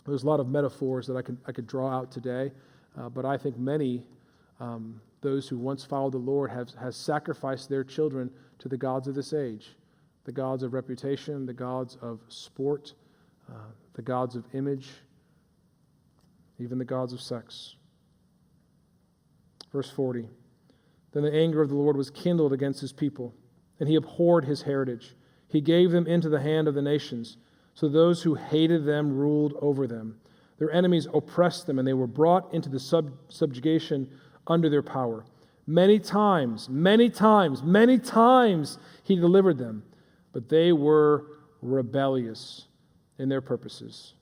There's 0.06 0.24
a 0.24 0.28
lot 0.28 0.40
of 0.40 0.48
metaphors 0.48 1.08
that 1.08 1.18
I 1.18 1.24
could, 1.24 1.38
I 1.48 1.52
could 1.52 1.66
draw 1.66 1.90
out 1.90 2.12
today, 2.12 2.52
uh, 2.98 3.10
but 3.10 3.26
I 3.26 3.38
think 3.38 3.58
many, 3.58 4.04
um, 4.60 5.02
those 5.22 5.48
who 5.48 5.58
once 5.58 5.84
followed 5.84 6.14
the 6.14 6.20
Lord, 6.20 6.52
have 6.52 6.70
has 6.80 6.96
sacrificed 6.96 7.70
their 7.70 7.84
children 7.84 8.30
to 8.60 8.70
the 8.70 8.78
gods 8.78 9.08
of 9.08 9.16
this 9.16 9.34
age 9.34 9.76
the 10.26 10.32
gods 10.32 10.64
of 10.64 10.74
reputation, 10.74 11.46
the 11.46 11.54
gods 11.54 11.98
of 12.02 12.20
sport, 12.28 12.94
uh, 13.50 13.70
the 13.94 14.02
gods 14.02 14.36
of 14.36 14.44
image, 14.54 14.90
even 16.60 16.78
the 16.78 16.86
gods 16.86 17.14
of 17.14 17.22
sex. 17.22 17.76
Verse 19.72 19.90
40 19.90 20.28
Then 21.14 21.24
the 21.24 21.34
anger 21.34 21.62
of 21.62 21.70
the 21.70 21.76
Lord 21.76 21.96
was 21.96 22.10
kindled 22.10 22.54
against 22.54 22.82
his 22.82 22.92
people, 22.92 23.34
and 23.80 23.88
he 23.88 23.96
abhorred 23.96 24.46
his 24.46 24.64
heritage. 24.64 25.16
He 25.48 25.62
gave 25.62 25.92
them 25.92 26.08
into 26.08 26.28
the 26.28 26.42
hand 26.42 26.68
of 26.68 26.74
the 26.74 26.82
nations 26.82 27.38
so 27.76 27.90
those 27.90 28.24
who 28.24 28.36
hated 28.36 28.86
them 28.86 29.16
ruled 29.16 29.54
over 29.62 29.86
them. 29.86 30.18
Their 30.58 30.72
enemies 30.72 31.08
oppressed 31.14 31.68
them, 31.68 31.78
and 31.78 31.88
they 31.88 31.94
were 31.94 32.08
brought 32.08 32.54
into 32.54 32.70
the 32.70 32.80
sub- 32.80 33.12
subjugation 33.28 34.10
under 34.48 34.70
their 34.70 34.82
power. 34.82 35.26
Many 35.68 36.00
times, 36.00 36.70
many 36.70 37.10
times, 37.10 37.62
many 37.62 38.00
times 38.00 38.80
he 39.04 39.18
delivered 39.18 39.58
them, 39.58 39.84
but 40.36 40.50
they 40.50 40.74
were 40.74 41.28
rebellious 41.62 42.68
in 43.20 43.30
their 43.30 43.40
purposes 43.40 44.16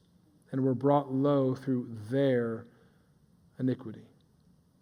and 0.52 0.64
were 0.64 0.76
brought 0.76 1.12
low 1.12 1.56
through 1.56 1.90
their 2.12 2.68
iniquity. 3.58 4.06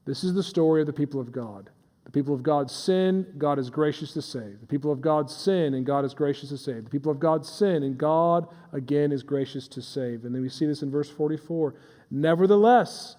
This 0.03 0.25
is 0.25 0.33
the 0.33 0.43
story 0.43 0.81
of 0.81 0.87
the 0.87 0.93
people 0.93 1.21
of 1.21 1.31
God. 1.31 1.69
The 2.03 2.11
people 2.11 2.35
of 2.35 2.43
God 2.43 2.69
sin, 2.69 3.25
God 3.37 3.59
is 3.59 3.69
gracious 3.69 4.11
to 4.11 4.21
save. 4.21 4.59
The 4.59 4.67
people 4.67 4.91
of 4.91 4.99
God 4.99 5.31
sin, 5.31 5.75
and 5.75 5.85
God 5.85 6.03
is 6.03 6.13
gracious 6.13 6.49
to 6.49 6.57
save. 6.57 6.83
The 6.83 6.89
people 6.89 7.13
of 7.13 7.17
God 7.21 7.45
sin, 7.45 7.83
and 7.83 7.97
God 7.97 8.49
again 8.73 9.13
is 9.13 9.23
gracious 9.23 9.69
to 9.69 9.81
save. 9.81 10.25
And 10.25 10.35
then 10.35 10.41
we 10.41 10.49
see 10.49 10.65
this 10.65 10.81
in 10.81 10.91
verse 10.91 11.09
44. 11.09 11.75
Nevertheless, 12.09 13.15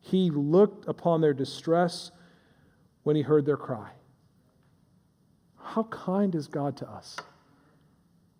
he 0.00 0.30
looked 0.30 0.86
upon 0.86 1.20
their 1.20 1.34
distress 1.34 2.12
when 3.02 3.16
he 3.16 3.22
heard 3.22 3.44
their 3.44 3.56
cry. 3.56 3.90
How 5.60 5.82
kind 5.82 6.36
is 6.36 6.46
God 6.46 6.76
to 6.76 6.88
us? 6.88 7.16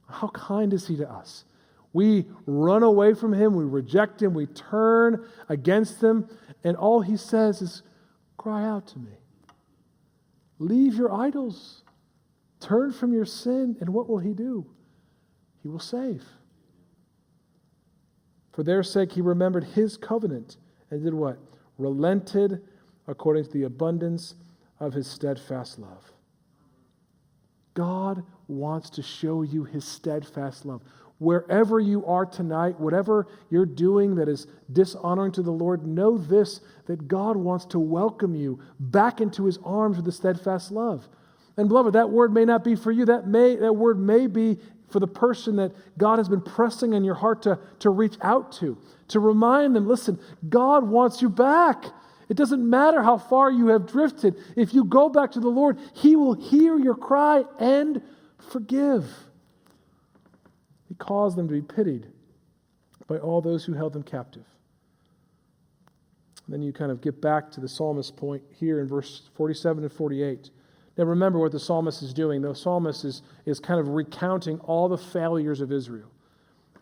How 0.08 0.28
kind 0.28 0.72
is 0.72 0.86
he 0.86 0.96
to 0.96 1.10
us? 1.10 1.44
We 1.92 2.26
run 2.46 2.82
away 2.82 3.14
from 3.14 3.32
him, 3.32 3.54
we 3.54 3.64
reject 3.64 4.22
him, 4.22 4.34
we 4.34 4.46
turn 4.46 5.24
against 5.48 6.02
him, 6.02 6.28
and 6.64 6.76
all 6.76 7.00
he 7.00 7.16
says 7.16 7.62
is, 7.62 7.82
Cry 8.36 8.64
out 8.64 8.86
to 8.88 8.98
me. 8.98 9.18
Leave 10.58 10.94
your 10.94 11.12
idols. 11.12 11.82
Turn 12.60 12.92
from 12.92 13.12
your 13.12 13.24
sin, 13.24 13.76
and 13.80 13.90
what 13.90 14.08
will 14.08 14.18
he 14.18 14.32
do? 14.32 14.66
He 15.62 15.68
will 15.68 15.78
save. 15.80 16.24
For 18.52 18.62
their 18.62 18.82
sake, 18.82 19.12
he 19.12 19.20
remembered 19.20 19.64
his 19.64 19.96
covenant 19.96 20.56
and 20.90 21.02
did 21.02 21.14
what? 21.14 21.38
Relented 21.78 22.62
according 23.06 23.44
to 23.44 23.50
the 23.50 23.64
abundance 23.64 24.34
of 24.80 24.94
his 24.94 25.06
steadfast 25.06 25.78
love. 25.78 26.12
God 27.74 28.24
wants 28.48 28.90
to 28.90 29.02
show 29.02 29.42
you 29.42 29.64
his 29.64 29.84
steadfast 29.84 30.64
love. 30.64 30.82
Wherever 31.18 31.80
you 31.80 32.06
are 32.06 32.24
tonight, 32.24 32.78
whatever 32.78 33.26
you're 33.50 33.66
doing 33.66 34.14
that 34.16 34.28
is 34.28 34.46
dishonoring 34.72 35.32
to 35.32 35.42
the 35.42 35.50
Lord, 35.50 35.86
know 35.86 36.16
this 36.16 36.60
that 36.86 37.08
God 37.08 37.36
wants 37.36 37.64
to 37.66 37.78
welcome 37.78 38.34
you 38.34 38.60
back 38.78 39.20
into 39.20 39.44
his 39.44 39.58
arms 39.64 39.96
with 39.96 40.06
a 40.06 40.12
steadfast 40.12 40.70
love. 40.70 41.08
And 41.56 41.68
beloved, 41.68 41.94
that 41.94 42.10
word 42.10 42.32
may 42.32 42.44
not 42.44 42.62
be 42.62 42.76
for 42.76 42.92
you. 42.92 43.04
That 43.04 43.26
may 43.26 43.56
that 43.56 43.72
word 43.72 43.98
may 43.98 44.28
be 44.28 44.58
for 44.90 45.00
the 45.00 45.08
person 45.08 45.56
that 45.56 45.72
God 45.98 46.18
has 46.18 46.28
been 46.28 46.40
pressing 46.40 46.92
in 46.94 47.04
your 47.04 47.14
heart 47.14 47.42
to, 47.42 47.58
to 47.80 47.90
reach 47.90 48.16
out 48.22 48.52
to, 48.52 48.78
to 49.08 49.20
remind 49.20 49.76
them, 49.76 49.86
listen, 49.86 50.18
God 50.48 50.88
wants 50.88 51.20
you 51.20 51.28
back. 51.28 51.84
It 52.28 52.36
doesn't 52.36 52.68
matter 52.68 53.02
how 53.02 53.16
far 53.16 53.50
you 53.50 53.68
have 53.68 53.86
drifted. 53.86 54.36
If 54.54 54.74
you 54.74 54.84
go 54.84 55.08
back 55.08 55.32
to 55.32 55.40
the 55.40 55.48
Lord, 55.48 55.78
He 55.94 56.14
will 56.14 56.34
hear 56.34 56.78
your 56.78 56.94
cry 56.94 57.44
and 57.58 58.02
forgive. 58.50 59.10
He 60.88 60.94
caused 60.94 61.36
them 61.36 61.48
to 61.48 61.54
be 61.54 61.62
pitied 61.62 62.06
by 63.06 63.16
all 63.18 63.40
those 63.40 63.64
who 63.64 63.72
held 63.72 63.94
them 63.94 64.02
captive. 64.02 64.44
And 66.46 66.54
then 66.54 66.62
you 66.62 66.72
kind 66.72 66.90
of 66.90 67.00
get 67.00 67.20
back 67.20 67.50
to 67.52 67.60
the 67.60 67.68
psalmist's 67.68 68.10
point 68.10 68.42
here 68.58 68.80
in 68.80 68.88
verse 68.88 69.30
47 69.34 69.84
and 69.84 69.92
48. 69.92 70.50
Now 70.96 71.04
remember 71.04 71.38
what 71.38 71.52
the 71.52 71.60
psalmist 71.60 72.02
is 72.02 72.12
doing. 72.12 72.42
The 72.42 72.54
psalmist 72.54 73.04
is, 73.04 73.22
is 73.46 73.60
kind 73.60 73.80
of 73.80 73.88
recounting 73.88 74.58
all 74.60 74.88
the 74.88 74.98
failures 74.98 75.60
of 75.60 75.72
Israel. 75.72 76.10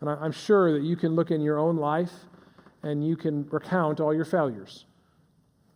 And 0.01 0.11
I, 0.11 0.15
I'm 0.15 0.33
sure 0.33 0.73
that 0.73 0.83
you 0.83 0.97
can 0.97 1.15
look 1.15 1.31
in 1.31 1.41
your 1.41 1.59
own 1.59 1.77
life 1.77 2.13
and 2.83 3.07
you 3.07 3.17
can 3.17 3.47
recount 3.49 4.01
all 4.01 4.15
your 4.15 4.25
failures. 4.25 4.87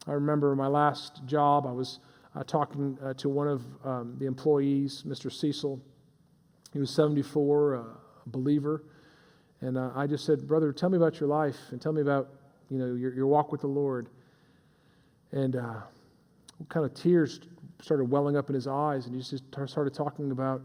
I 0.06 0.12
remember 0.12 0.56
my 0.56 0.66
last 0.66 1.20
job, 1.26 1.66
I 1.66 1.72
was 1.72 1.98
uh, 2.34 2.42
talking 2.44 2.96
uh, 3.04 3.12
to 3.14 3.28
one 3.28 3.48
of 3.48 3.62
um, 3.84 4.16
the 4.18 4.26
employees, 4.26 5.04
Mr. 5.06 5.30
Cecil. 5.30 5.80
He 6.72 6.78
was 6.78 6.90
74, 6.90 7.76
uh, 7.76 7.82
believer. 8.26 8.84
And 9.60 9.76
uh, 9.76 9.90
I 9.94 10.06
just 10.06 10.24
said, 10.24 10.46
Brother, 10.46 10.72
tell 10.72 10.88
me 10.88 10.96
about 10.96 11.20
your 11.20 11.28
life 11.28 11.58
and 11.70 11.82
tell 11.82 11.92
me 11.92 12.00
about 12.00 12.30
you 12.70 12.78
know, 12.78 12.94
your, 12.94 13.12
your 13.12 13.26
walk 13.26 13.52
with 13.52 13.60
the 13.60 13.66
Lord. 13.66 14.08
And 15.32 15.56
uh, 15.56 15.82
kind 16.70 16.86
of 16.86 16.94
tears 16.94 17.40
started 17.82 18.04
welling 18.04 18.36
up 18.36 18.48
in 18.48 18.54
his 18.54 18.66
eyes, 18.66 19.06
and 19.06 19.14
he 19.14 19.20
just 19.20 19.44
started 19.66 19.92
talking 19.92 20.30
about 20.30 20.62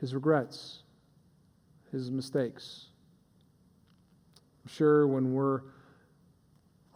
his 0.00 0.14
regrets, 0.14 0.82
his 1.90 2.10
mistakes. 2.10 2.86
I'm 4.64 4.70
sure 4.70 5.06
when 5.06 5.32
we're 5.32 5.62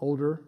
older 0.01 0.42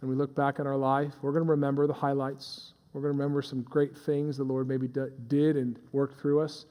and 0.00 0.08
we 0.08 0.16
look 0.16 0.34
back 0.34 0.60
on 0.60 0.66
our 0.66 0.76
life, 0.76 1.12
we're 1.22 1.32
going 1.32 1.44
to 1.44 1.50
remember 1.50 1.86
the 1.86 1.92
highlights. 1.92 2.72
We're 2.92 3.02
going 3.02 3.14
to 3.14 3.18
remember 3.18 3.42
some 3.42 3.62
great 3.62 3.96
things 3.96 4.36
the 4.36 4.44
Lord 4.44 4.66
maybe 4.66 4.88
did 4.88 5.56
and 5.56 5.78
worked 5.92 6.20
through 6.20 6.40
us. 6.40 6.66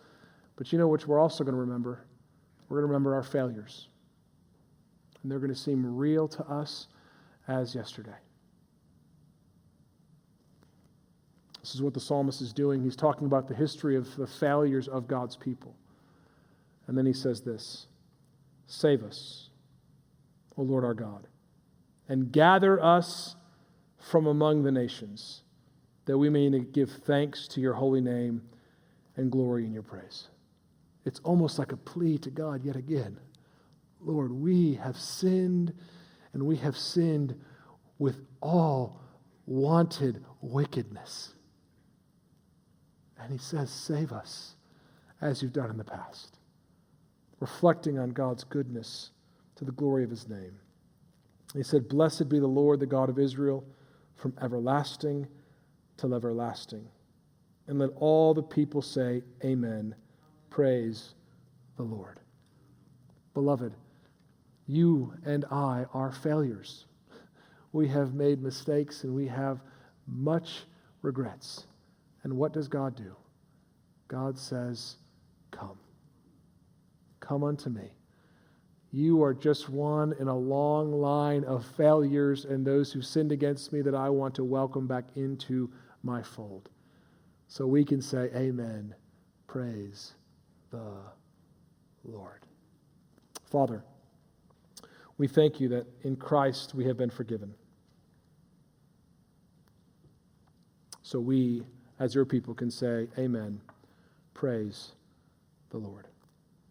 But 0.55 0.71
you 0.71 0.79
know 0.79 0.87
which 0.87 1.07
we're 1.07 1.19
also 1.19 1.43
going 1.43 1.53
to 1.53 1.61
remember? 1.61 2.05
We're 2.67 2.77
going 2.77 2.89
to 2.89 2.93
remember 2.93 3.15
our 3.15 3.23
failures. 3.23 3.87
And 5.21 5.31
they're 5.31 5.39
going 5.39 5.53
to 5.53 5.59
seem 5.59 5.95
real 5.95 6.27
to 6.27 6.43
us 6.47 6.87
as 7.47 7.73
yesterday. 7.75 8.17
This 11.61 11.75
is 11.75 11.81
what 11.81 11.93
the 11.93 11.99
psalmist 11.99 12.41
is 12.41 12.51
doing. 12.51 12.81
He's 12.81 12.95
talking 12.95 13.27
about 13.27 13.47
the 13.47 13.53
history 13.53 13.95
of 13.95 14.15
the 14.15 14.27
failures 14.27 14.87
of 14.87 15.07
God's 15.07 15.35
people. 15.35 15.75
And 16.87 16.97
then 16.97 17.05
he 17.05 17.13
says 17.13 17.41
this 17.41 17.87
Save 18.67 19.03
us, 19.03 19.49
O 20.57 20.63
Lord 20.63 20.83
our 20.83 20.93
God, 20.93 21.27
and 22.09 22.31
gather 22.31 22.83
us 22.83 23.37
from 23.97 24.27
among 24.27 24.63
the 24.63 24.71
nations, 24.71 25.43
that 26.05 26.17
we 26.17 26.29
may 26.29 26.49
give 26.59 26.91
thanks 26.91 27.47
to 27.49 27.61
your 27.61 27.73
holy 27.73 28.01
name 28.01 28.41
and 29.15 29.31
glory 29.31 29.65
in 29.65 29.73
your 29.73 29.83
praise. 29.83 30.27
It's 31.05 31.21
almost 31.23 31.59
like 31.59 31.71
a 31.71 31.77
plea 31.77 32.17
to 32.19 32.31
God 32.31 32.65
yet 32.65 32.75
again. 32.75 33.17
Lord, 34.01 34.31
we 34.31 34.75
have 34.75 34.97
sinned, 34.97 35.73
and 36.33 36.43
we 36.43 36.57
have 36.57 36.77
sinned 36.77 37.39
with 37.99 38.21
all 38.41 39.01
wanted 39.45 40.23
wickedness. 40.41 41.33
And 43.19 43.31
he 43.31 43.37
says, 43.37 43.69
Save 43.69 44.11
us 44.13 44.55
as 45.21 45.41
you've 45.41 45.53
done 45.53 45.69
in 45.69 45.77
the 45.77 45.83
past. 45.83 46.37
reflecting 47.39 47.97
on 47.99 48.09
God's 48.11 48.43
goodness 48.43 49.11
to 49.55 49.65
the 49.65 49.71
glory 49.71 50.03
of 50.03 50.09
his 50.09 50.27
name. 50.29 50.57
He 51.55 51.63
said, 51.63 51.89
Blessed 51.89 52.29
be 52.29 52.39
the 52.39 52.47
Lord, 52.47 52.79
the 52.79 52.85
God 52.85 53.09
of 53.09 53.19
Israel, 53.19 53.63
from 54.15 54.33
everlasting 54.41 55.27
to 55.97 56.13
everlasting. 56.13 56.87
And 57.67 57.79
let 57.79 57.89
all 57.95 58.33
the 58.33 58.43
people 58.43 58.81
say, 58.81 59.21
Amen. 59.43 59.95
Praise 60.49 61.13
the 61.77 61.83
Lord. 61.83 62.19
Beloved, 63.33 63.73
you 64.67 65.13
and 65.25 65.45
I 65.51 65.85
are 65.93 66.11
failures. 66.11 66.85
We 67.71 67.87
have 67.87 68.13
made 68.13 68.41
mistakes 68.41 69.03
and 69.03 69.13
we 69.13 69.27
have 69.27 69.61
much 70.07 70.63
regrets. 71.01 71.67
And 72.23 72.33
what 72.33 72.53
does 72.53 72.67
God 72.67 72.95
do? 72.95 73.15
God 74.07 74.37
says, 74.37 74.97
Come. 75.51 75.77
Come 77.19 77.43
unto 77.43 77.69
me. 77.69 77.91
You 78.91 79.21
are 79.23 79.33
just 79.33 79.69
one 79.69 80.13
in 80.19 80.27
a 80.27 80.37
long 80.37 80.91
line 80.91 81.43
of 81.43 81.63
failures 81.63 82.45
and 82.45 82.65
those 82.65 82.91
who 82.91 83.01
sinned 83.01 83.31
against 83.31 83.71
me 83.71 83.81
that 83.81 83.93
I 83.93 84.09
want 84.09 84.33
to 84.35 84.43
welcome 84.43 84.87
back 84.87 85.05
into 85.15 85.71
my 86.01 86.23
fold. 86.23 86.69
So 87.47 87.67
we 87.67 87.85
can 87.85 88.01
say, 88.01 88.29
Amen. 88.35 88.95
Praise 89.45 90.13
the 90.71 90.97
Lord. 92.03 92.45
Father, 93.45 93.83
we 95.17 95.27
thank 95.27 95.59
you 95.59 95.67
that 95.69 95.85
in 96.03 96.15
Christ 96.15 96.73
we 96.73 96.85
have 96.85 96.97
been 96.97 97.09
forgiven. 97.09 97.53
So 101.03 101.19
we, 101.19 101.63
as 101.99 102.15
your 102.15 102.25
people, 102.25 102.53
can 102.53 102.71
say, 102.71 103.07
Amen. 103.17 103.61
Praise 104.33 104.93
the 105.69 105.77
Lord. 105.77 106.07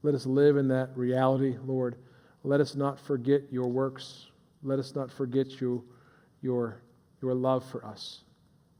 Let 0.02 0.14
us 0.14 0.26
live 0.26 0.56
in 0.56 0.68
that 0.68 0.96
reality, 0.96 1.56
Lord. 1.64 1.96
Let 2.44 2.60
us 2.60 2.74
not 2.74 2.98
forget 2.98 3.42
your 3.50 3.68
works. 3.68 4.26
Let 4.62 4.78
us 4.78 4.94
not 4.94 5.10
forget 5.10 5.60
you, 5.60 5.84
your, 6.42 6.82
your 7.20 7.34
love 7.34 7.64
for 7.64 7.84
us. 7.84 8.22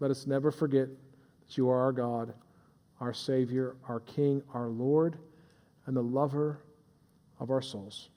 Let 0.01 0.11
us 0.11 0.27
never 0.27 0.51
forget 0.51 0.89
that 0.89 1.57
you 1.57 1.69
are 1.69 1.81
our 1.81 1.93
God, 1.93 2.35
our 3.01 3.13
Savior, 3.13 3.77
our 3.89 4.01
King, 4.01 4.43
our 4.55 4.69
Lord, 4.69 5.19
and 5.87 5.97
the 5.97 6.03
lover 6.03 6.61
of 7.41 7.51
our 7.51 7.63
souls. 7.63 8.11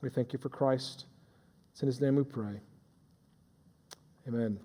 We 0.00 0.10
thank 0.10 0.32
you 0.32 0.38
for 0.38 0.48
Christ. 0.48 1.06
It's 1.72 1.82
in 1.82 1.86
his 1.86 2.00
name 2.00 2.16
we 2.16 2.24
pray. 2.24 2.60
Amen. 4.26 4.58